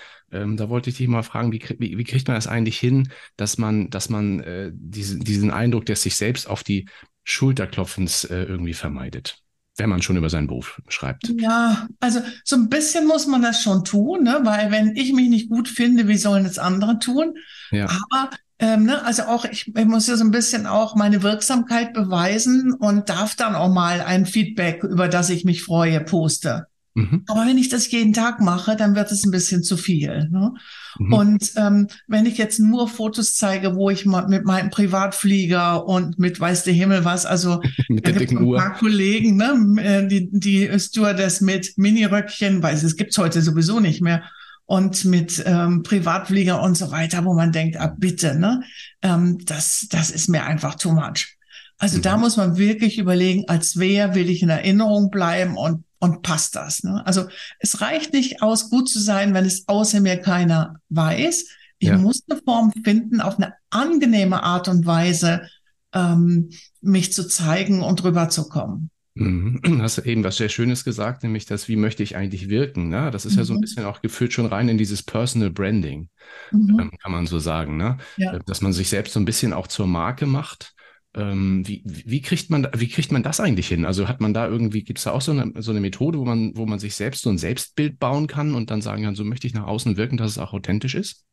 Ähm, 0.42 0.56
da 0.56 0.68
wollte 0.68 0.90
ich 0.90 0.96
dich 0.96 1.08
mal 1.08 1.22
fragen, 1.22 1.52
wie, 1.52 1.62
wie, 1.78 1.98
wie, 1.98 2.04
kriegt 2.04 2.28
man 2.28 2.36
das 2.36 2.46
eigentlich 2.46 2.78
hin, 2.78 3.08
dass 3.36 3.58
man, 3.58 3.90
dass 3.90 4.08
man 4.08 4.40
äh, 4.40 4.70
diesen, 4.74 5.20
diesen 5.20 5.50
Eindruck 5.50 5.86
des 5.86 6.02
sich 6.02 6.16
selbst 6.16 6.48
auf 6.48 6.62
die 6.62 6.86
Schulterklopfens 7.24 8.24
äh, 8.24 8.42
irgendwie 8.42 8.74
vermeidet? 8.74 9.42
wenn 9.78 9.90
man 9.90 10.00
schon 10.00 10.16
über 10.16 10.30
seinen 10.30 10.46
Beruf 10.46 10.80
schreibt. 10.88 11.30
Ja, 11.38 11.86
also 12.00 12.20
so 12.44 12.56
ein 12.56 12.70
bisschen 12.70 13.06
muss 13.06 13.26
man 13.26 13.42
das 13.42 13.62
schon 13.62 13.84
tun, 13.84 14.22
ne? 14.22 14.40
weil 14.42 14.70
wenn 14.70 14.96
ich 14.96 15.12
mich 15.12 15.28
nicht 15.28 15.50
gut 15.50 15.68
finde, 15.68 16.08
wie 16.08 16.16
sollen 16.16 16.46
es 16.46 16.58
andere 16.58 16.98
tun? 16.98 17.34
Ja. 17.70 17.86
Aber 18.10 18.30
ähm, 18.58 18.84
ne, 18.84 19.04
also 19.04 19.24
auch 19.24 19.44
ich, 19.44 19.68
ich 19.76 19.84
muss 19.84 20.06
ja 20.06 20.16
so 20.16 20.24
ein 20.24 20.30
bisschen 20.30 20.66
auch 20.66 20.94
meine 20.94 21.22
Wirksamkeit 21.22 21.92
beweisen 21.92 22.72
und 22.72 23.10
darf 23.10 23.36
dann 23.36 23.54
auch 23.54 23.72
mal 23.72 24.00
ein 24.00 24.24
Feedback, 24.24 24.82
über 24.82 25.08
das 25.08 25.28
ich 25.28 25.44
mich 25.44 25.62
freue, 25.62 26.00
poste. 26.00 26.66
Mhm. 26.96 27.24
Aber 27.26 27.46
wenn 27.46 27.58
ich 27.58 27.68
das 27.68 27.90
jeden 27.90 28.14
Tag 28.14 28.40
mache, 28.40 28.74
dann 28.74 28.96
wird 28.96 29.12
es 29.12 29.26
ein 29.26 29.30
bisschen 29.30 29.62
zu 29.62 29.76
viel. 29.76 30.30
Ne? 30.30 30.54
Mhm. 30.98 31.12
Und 31.12 31.52
ähm, 31.56 31.88
wenn 32.06 32.24
ich 32.24 32.38
jetzt 32.38 32.58
nur 32.58 32.88
Fotos 32.88 33.34
zeige, 33.34 33.76
wo 33.76 33.90
ich 33.90 34.06
mal 34.06 34.26
mit 34.28 34.46
meinem 34.46 34.70
Privatflieger 34.70 35.86
und 35.86 36.18
mit 36.18 36.40
weiß 36.40 36.64
der 36.64 36.72
Himmel 36.72 37.04
was, 37.04 37.26
also 37.26 37.60
mit 37.90 38.06
da 38.06 38.12
gibt 38.12 38.32
ein 38.32 38.42
Uhr. 38.42 38.56
paar 38.56 38.72
Kollegen, 38.78 39.36
ne, 39.36 39.82
äh, 39.82 40.08
die, 40.08 40.30
die 40.32 40.70
Stewardess 40.78 41.42
mit 41.42 41.76
Miniröckchen, 41.76 42.62
weil 42.62 42.74
es 42.74 42.96
gibt's 42.96 43.18
heute 43.18 43.42
sowieso 43.42 43.78
nicht 43.78 44.00
mehr 44.00 44.22
und 44.64 45.04
mit 45.04 45.44
ähm, 45.46 45.82
Privatflieger 45.82 46.62
und 46.62 46.78
so 46.78 46.90
weiter, 46.90 47.26
wo 47.26 47.34
man 47.34 47.52
denkt, 47.52 47.76
ah, 47.78 47.94
bitte, 47.94 48.38
ne, 48.38 48.62
ähm, 49.02 49.38
das, 49.44 49.86
das 49.90 50.10
ist 50.10 50.28
mir 50.28 50.44
einfach 50.44 50.76
too 50.76 50.92
much. 50.92 51.36
Also 51.76 51.98
mhm. 51.98 52.02
da 52.02 52.16
muss 52.16 52.38
man 52.38 52.56
wirklich 52.56 52.98
überlegen, 52.98 53.44
als 53.48 53.78
wer 53.78 54.14
will 54.14 54.30
ich 54.30 54.42
in 54.42 54.48
Erinnerung 54.48 55.10
bleiben 55.10 55.58
und 55.58 55.84
und 55.98 56.22
passt 56.22 56.56
das. 56.56 56.82
Ne? 56.82 57.04
Also 57.06 57.28
es 57.58 57.80
reicht 57.80 58.12
nicht 58.12 58.42
aus, 58.42 58.70
gut 58.70 58.88
zu 58.88 59.00
sein, 59.00 59.34
wenn 59.34 59.44
es 59.44 59.66
außer 59.68 60.00
mir 60.00 60.18
keiner 60.18 60.80
weiß. 60.88 61.46
Ich 61.78 61.88
ja. 61.88 61.98
muss 61.98 62.22
eine 62.28 62.40
Form 62.42 62.72
finden, 62.84 63.20
auf 63.20 63.36
eine 63.38 63.54
angenehme 63.70 64.42
Art 64.42 64.68
und 64.68 64.86
Weise 64.86 65.48
ähm, 65.92 66.50
mich 66.80 67.12
zu 67.12 67.26
zeigen 67.26 67.82
und 67.82 68.02
rüberzukommen. 68.04 68.90
Mhm. 69.16 69.60
Du 69.62 69.82
hast 69.82 69.98
eben 69.98 70.22
was 70.24 70.36
sehr 70.36 70.48
Schönes 70.48 70.84
gesagt, 70.84 71.22
nämlich 71.22 71.46
das, 71.46 71.68
wie 71.68 71.76
möchte 71.76 72.02
ich 72.02 72.16
eigentlich 72.16 72.48
wirken? 72.48 72.88
Ne? 72.88 73.10
Das 73.10 73.24
ist 73.24 73.32
mhm. 73.32 73.38
ja 73.38 73.44
so 73.44 73.52
ein 73.54 73.56
mhm. 73.56 73.62
bisschen 73.62 73.84
auch 73.84 74.02
geführt 74.02 74.32
schon 74.32 74.46
rein 74.46 74.68
in 74.68 74.78
dieses 74.78 75.02
Personal 75.02 75.50
Branding, 75.50 76.08
mhm. 76.52 76.78
ähm, 76.80 76.90
kann 77.02 77.12
man 77.12 77.26
so 77.26 77.38
sagen, 77.38 77.76
ne? 77.76 77.96
Ja. 78.16 78.34
Äh, 78.34 78.40
dass 78.46 78.60
man 78.60 78.72
sich 78.72 78.88
selbst 78.88 79.14
so 79.14 79.20
ein 79.20 79.24
bisschen 79.24 79.52
auch 79.52 79.66
zur 79.66 79.86
Marke 79.86 80.26
macht. 80.26 80.74
Ähm, 81.16 81.66
wie, 81.66 81.82
wie, 81.84 82.20
kriegt 82.20 82.50
man, 82.50 82.68
wie 82.76 82.88
kriegt 82.88 83.10
man 83.10 83.22
das 83.22 83.40
eigentlich 83.40 83.68
hin? 83.68 83.86
Also 83.86 84.06
hat 84.06 84.20
man 84.20 84.34
da 84.34 84.46
irgendwie, 84.46 84.84
gibt 84.84 84.98
es 84.98 85.04
da 85.04 85.12
auch 85.12 85.22
so 85.22 85.32
eine, 85.32 85.50
so 85.62 85.70
eine 85.70 85.80
Methode, 85.80 86.18
wo 86.18 86.26
man, 86.26 86.52
wo 86.56 86.66
man 86.66 86.78
sich 86.78 86.94
selbst 86.94 87.22
so 87.22 87.30
ein 87.30 87.38
Selbstbild 87.38 87.98
bauen 87.98 88.26
kann 88.26 88.54
und 88.54 88.70
dann 88.70 88.82
sagen 88.82 89.02
kann, 89.02 89.14
so 89.14 89.24
möchte 89.24 89.46
ich 89.46 89.54
nach 89.54 89.66
außen 89.66 89.96
wirken, 89.96 90.18
dass 90.18 90.32
es 90.32 90.38
auch 90.38 90.52
authentisch 90.52 90.94
ist? 90.94 91.24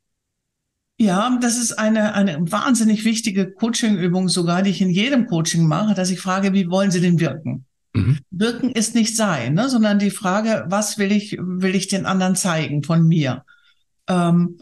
Ja, 0.97 1.37
das 1.41 1.57
ist 1.57 1.73
eine, 1.73 2.13
eine 2.13 2.39
wahnsinnig 2.49 3.03
wichtige 3.03 3.51
Coaching-Übung 3.51 4.29
sogar, 4.29 4.61
die 4.61 4.69
ich 4.69 4.81
in 4.81 4.89
jedem 4.89 5.25
Coaching 5.25 5.67
mache, 5.67 5.95
dass 5.95 6.11
ich 6.11 6.21
frage, 6.21 6.53
wie 6.53 6.69
wollen 6.69 6.91
Sie 6.91 7.01
denn 7.01 7.19
wirken? 7.19 7.65
Mhm. 7.93 8.19
Wirken 8.31 8.71
ist 8.71 8.95
nicht 8.95 9.17
sein, 9.17 9.53
ne, 9.53 9.69
sondern 9.69 9.99
die 9.99 10.11
Frage, 10.11 10.65
was 10.67 10.97
will 10.97 11.11
ich, 11.11 11.37
will 11.39 11.75
ich 11.75 11.87
den 11.87 12.05
anderen 12.05 12.35
zeigen 12.35 12.83
von 12.83 13.05
mir? 13.07 13.43
Ähm, 14.07 14.59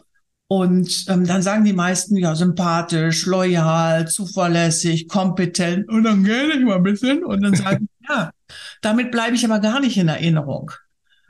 und 0.52 1.06
ähm, 1.08 1.26
dann 1.26 1.40
sagen 1.40 1.64
die 1.64 1.72
meisten, 1.72 2.14
ja, 2.14 2.34
sympathisch, 2.34 3.24
loyal, 3.24 4.06
zuverlässig, 4.06 5.08
kompetent. 5.08 5.88
Und 5.88 6.04
dann 6.04 6.24
gehe 6.24 6.52
ich 6.52 6.62
mal 6.62 6.76
ein 6.76 6.82
bisschen 6.82 7.24
und 7.24 7.40
dann 7.40 7.54
sagen, 7.54 7.88
ja, 8.06 8.32
damit 8.82 9.10
bleibe 9.10 9.34
ich 9.34 9.46
aber 9.46 9.60
gar 9.60 9.80
nicht 9.80 9.96
in 9.96 10.08
Erinnerung. 10.08 10.70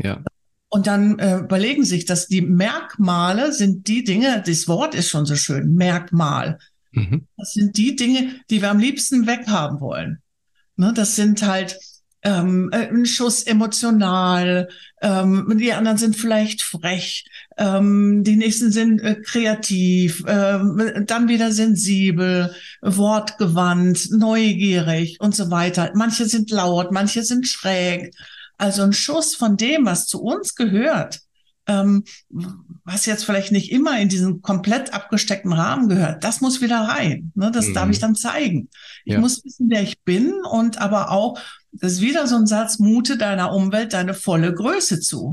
Ja. 0.00 0.24
Und 0.70 0.88
dann 0.88 1.20
äh, 1.20 1.36
überlegen 1.36 1.84
sich, 1.84 2.04
dass 2.04 2.26
die 2.26 2.40
Merkmale 2.40 3.52
sind 3.52 3.86
die 3.86 4.02
Dinge, 4.02 4.42
das 4.44 4.66
Wort 4.66 4.96
ist 4.96 5.08
schon 5.08 5.24
so 5.24 5.36
schön, 5.36 5.72
Merkmal. 5.76 6.58
Mhm. 6.90 7.28
Das 7.36 7.52
sind 7.52 7.76
die 7.76 7.94
Dinge, 7.94 8.34
die 8.50 8.60
wir 8.60 8.72
am 8.72 8.80
liebsten 8.80 9.28
weghaben 9.28 9.80
wollen. 9.80 10.20
Ne, 10.74 10.92
das 10.96 11.14
sind 11.14 11.46
halt 11.46 11.78
ähm, 12.22 12.70
äh, 12.72 12.88
ein 12.88 13.06
Schuss 13.06 13.42
emotional, 13.42 14.68
ähm, 15.00 15.56
die 15.58 15.72
anderen 15.72 15.98
sind 15.98 16.16
vielleicht 16.16 16.62
frech, 16.62 17.26
ähm, 17.58 18.22
die 18.22 18.36
nächsten 18.36 18.70
sind 18.70 19.00
äh, 19.00 19.16
kreativ, 19.16 20.22
ähm, 20.28 21.04
dann 21.06 21.28
wieder 21.28 21.50
sensibel, 21.52 22.54
wortgewandt, 22.80 24.08
neugierig 24.10 25.20
und 25.20 25.34
so 25.34 25.50
weiter. 25.50 25.90
Manche 25.94 26.26
sind 26.26 26.50
laut, 26.50 26.92
manche 26.92 27.24
sind 27.24 27.48
schräg. 27.48 28.14
Also 28.56 28.82
ein 28.82 28.92
Schuss 28.92 29.34
von 29.34 29.56
dem, 29.56 29.86
was 29.86 30.06
zu 30.06 30.22
uns 30.22 30.54
gehört, 30.54 31.20
ähm, 31.66 32.04
was 32.84 33.06
jetzt 33.06 33.24
vielleicht 33.24 33.50
nicht 33.50 33.72
immer 33.72 33.98
in 33.98 34.08
diesen 34.08 34.42
komplett 34.42 34.94
abgesteckten 34.94 35.52
Rahmen 35.52 35.88
gehört, 35.88 36.22
das 36.22 36.40
muss 36.40 36.60
wieder 36.60 36.80
rein. 36.80 37.32
Ne? 37.34 37.50
Das 37.50 37.68
mhm. 37.68 37.74
darf 37.74 37.90
ich 37.90 37.98
dann 37.98 38.14
zeigen. 38.14 38.68
Ich 39.04 39.14
ja. 39.14 39.20
muss 39.20 39.44
wissen, 39.44 39.68
wer 39.68 39.82
ich 39.82 40.00
bin 40.02 40.32
und 40.48 40.78
aber 40.78 41.10
auch, 41.10 41.38
das 41.72 41.92
ist 41.92 42.00
wieder 42.00 42.26
so 42.26 42.36
ein 42.36 42.46
Satz, 42.46 42.78
mute 42.78 43.16
deiner 43.16 43.52
Umwelt 43.52 43.92
deine 43.92 44.14
volle 44.14 44.54
Größe 44.54 45.00
zu. 45.00 45.32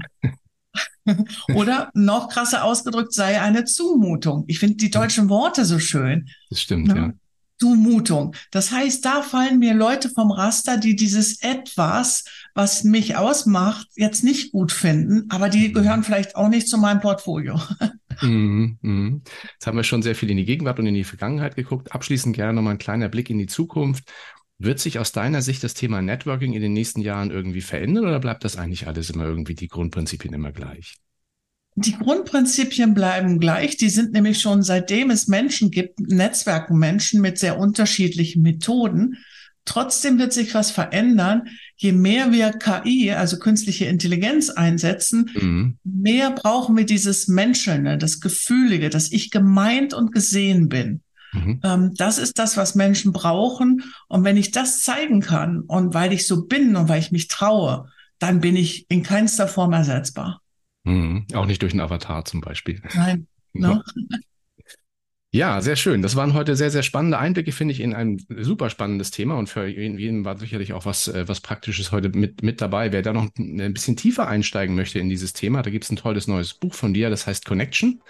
Oder 1.55 1.89
noch 1.93 2.29
krasser 2.29 2.63
ausgedrückt, 2.63 3.13
sei 3.13 3.41
eine 3.41 3.65
Zumutung. 3.65 4.45
Ich 4.47 4.59
finde 4.59 4.77
die 4.77 4.91
deutschen 4.91 5.29
Worte 5.29 5.65
so 5.65 5.79
schön. 5.79 6.29
Das 6.49 6.61
stimmt, 6.61 6.87
ne? 6.87 6.95
ja. 6.95 7.13
Zumutung. 7.59 8.35
Das 8.51 8.71
heißt, 8.71 9.03
da 9.03 9.21
fallen 9.21 9.59
mir 9.59 9.73
Leute 9.73 10.09
vom 10.09 10.31
Raster, 10.31 10.77
die 10.77 10.95
dieses 10.95 11.41
etwas, 11.41 12.23
was 12.53 12.85
mich 12.85 13.17
ausmacht, 13.17 13.87
jetzt 13.95 14.23
nicht 14.23 14.53
gut 14.53 14.71
finden, 14.71 15.25
aber 15.29 15.49
die 15.49 15.69
mhm. 15.69 15.73
gehören 15.73 16.03
vielleicht 16.03 16.37
auch 16.37 16.47
nicht 16.47 16.69
zu 16.69 16.77
meinem 16.77 17.01
Portfolio. 17.01 17.59
Mhm, 18.21 18.77
mhm. 18.81 19.21
Jetzt 19.53 19.65
haben 19.65 19.77
wir 19.77 19.85
schon 19.85 20.01
sehr 20.01 20.13
viel 20.13 20.29
in 20.29 20.35
die 20.35 20.43
Gegenwart 20.43 20.77
und 20.77 20.85
in 20.85 20.93
die 20.93 21.05
Vergangenheit 21.05 21.55
geguckt. 21.55 21.93
Abschließend 21.93 22.35
gerne 22.35 22.51
nochmal 22.51 22.73
ein 22.73 22.77
kleiner 22.77 23.07
Blick 23.07 23.29
in 23.29 23.37
die 23.37 23.45
Zukunft. 23.45 24.11
Wird 24.61 24.79
sich 24.79 24.99
aus 24.99 25.13
deiner 25.13 25.41
Sicht 25.41 25.63
das 25.63 25.73
Thema 25.73 26.01
Networking 26.01 26.51
in 26.53 26.61
den 26.61 26.73
nächsten 26.73 26.99
Jahren 26.99 27.31
irgendwie 27.31 27.61
verändern 27.61 28.05
oder 28.05 28.19
bleibt 28.19 28.43
das 28.43 28.57
eigentlich 28.57 28.87
alles 28.87 29.09
immer 29.09 29.23
irgendwie 29.23 29.55
die 29.55 29.69
Grundprinzipien 29.69 30.33
immer 30.33 30.51
gleich? 30.51 30.95
Die 31.75 31.93
Grundprinzipien 31.93 32.93
bleiben 32.93 33.39
gleich. 33.39 33.77
Die 33.77 33.89
sind 33.89 34.11
nämlich 34.11 34.41
schon 34.41 34.61
seitdem 34.61 35.11
es 35.11 35.27
Menschen 35.27 35.71
gibt, 35.71 36.01
Netzwerken 36.01 36.77
Menschen 36.77 37.21
mit 37.21 37.39
sehr 37.39 37.57
unterschiedlichen 37.57 38.41
Methoden. 38.41 39.17
Trotzdem 39.63 40.19
wird 40.19 40.33
sich 40.33 40.53
was 40.53 40.71
verändern. 40.71 41.47
Je 41.77 41.93
mehr 41.93 42.33
wir 42.33 42.51
KI, 42.51 43.11
also 43.11 43.39
künstliche 43.39 43.85
Intelligenz 43.85 44.49
einsetzen, 44.49 45.31
mhm. 45.39 45.77
mehr 45.85 46.31
brauchen 46.31 46.75
wir 46.75 46.85
dieses 46.85 47.29
Menschelnde, 47.29 47.97
das 47.97 48.19
Gefühlige, 48.19 48.89
dass 48.89 49.09
ich 49.11 49.31
gemeint 49.31 49.93
und 49.93 50.11
gesehen 50.11 50.67
bin. 50.67 51.01
Mhm. 51.33 51.59
Ähm, 51.63 51.93
das 51.95 52.17
ist 52.17 52.39
das, 52.39 52.57
was 52.57 52.75
Menschen 52.75 53.13
brauchen. 53.13 53.83
Und 54.07 54.23
wenn 54.23 54.37
ich 54.37 54.51
das 54.51 54.81
zeigen 54.81 55.21
kann 55.21 55.61
und 55.61 55.93
weil 55.93 56.13
ich 56.13 56.27
so 56.27 56.45
bin 56.45 56.75
und 56.75 56.89
weil 56.89 56.99
ich 56.99 57.11
mich 57.11 57.27
traue, 57.27 57.89
dann 58.19 58.41
bin 58.41 58.55
ich 58.55 58.85
in 58.89 59.03
keinster 59.03 59.47
Form 59.47 59.73
ersetzbar. 59.73 60.41
Mhm. 60.83 61.27
Auch 61.33 61.45
nicht 61.45 61.61
durch 61.61 61.73
einen 61.73 61.81
Avatar 61.81 62.25
zum 62.25 62.41
Beispiel. 62.41 62.81
Nein. 62.93 63.27
No. 63.51 63.81
Ja, 65.31 65.61
sehr 65.61 65.75
schön. 65.75 66.01
Das 66.01 66.15
waren 66.15 66.33
heute 66.33 66.55
sehr, 66.55 66.71
sehr 66.71 66.81
spannende 66.81 67.19
Einblicke, 67.19 67.51
finde 67.51 67.73
ich, 67.73 67.81
in 67.81 67.93
ein 67.93 68.19
super 68.29 68.71
spannendes 68.71 69.11
Thema. 69.11 69.37
Und 69.37 69.47
für 69.47 69.67
jeden 69.67 70.25
war 70.25 70.37
sicherlich 70.39 70.73
auch 70.73 70.85
was, 70.85 71.07
äh, 71.07 71.27
was 71.27 71.39
Praktisches 71.41 71.91
heute 71.91 72.09
mit, 72.09 72.41
mit 72.41 72.61
dabei. 72.61 72.91
Wer 72.91 73.03
da 73.03 73.13
noch 73.13 73.27
ein 73.37 73.73
bisschen 73.73 73.95
tiefer 73.95 74.27
einsteigen 74.27 74.75
möchte 74.75 74.97
in 74.97 75.09
dieses 75.09 75.33
Thema, 75.33 75.61
da 75.61 75.69
gibt 75.69 75.83
es 75.83 75.91
ein 75.91 75.97
tolles 75.97 76.27
neues 76.27 76.55
Buch 76.55 76.73
von 76.73 76.95
dir, 76.95 77.11
das 77.11 77.27
heißt 77.27 77.45
Connection. 77.45 78.01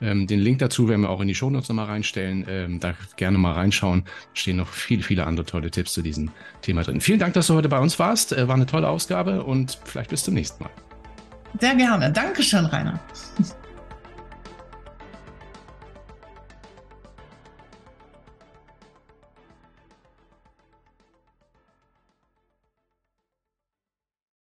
Ähm, 0.00 0.26
den 0.26 0.40
Link 0.40 0.58
dazu 0.58 0.88
werden 0.88 1.02
wir 1.02 1.10
auch 1.10 1.20
in 1.20 1.28
die 1.28 1.34
Shownotes 1.34 1.68
nochmal 1.68 1.86
reinstellen. 1.86 2.46
Ähm, 2.48 2.80
da 2.80 2.94
gerne 3.16 3.38
mal 3.38 3.52
reinschauen. 3.52 4.04
Stehen 4.34 4.56
noch 4.56 4.68
viele, 4.68 5.02
viele 5.02 5.26
andere 5.26 5.46
tolle 5.46 5.70
Tipps 5.70 5.92
zu 5.92 6.02
diesem 6.02 6.30
Thema 6.62 6.82
drin. 6.82 7.00
Vielen 7.00 7.18
Dank, 7.18 7.34
dass 7.34 7.48
du 7.48 7.54
heute 7.54 7.68
bei 7.68 7.78
uns 7.78 7.98
warst. 7.98 8.32
Äh, 8.32 8.48
war 8.48 8.54
eine 8.54 8.66
tolle 8.66 8.88
Ausgabe 8.88 9.44
und 9.44 9.78
vielleicht 9.84 10.10
bis 10.10 10.24
zum 10.24 10.34
nächsten 10.34 10.64
Mal. 10.64 10.70
Sehr 11.58 11.74
gerne. 11.74 12.12
Dankeschön, 12.12 12.64
Rainer. 12.66 13.00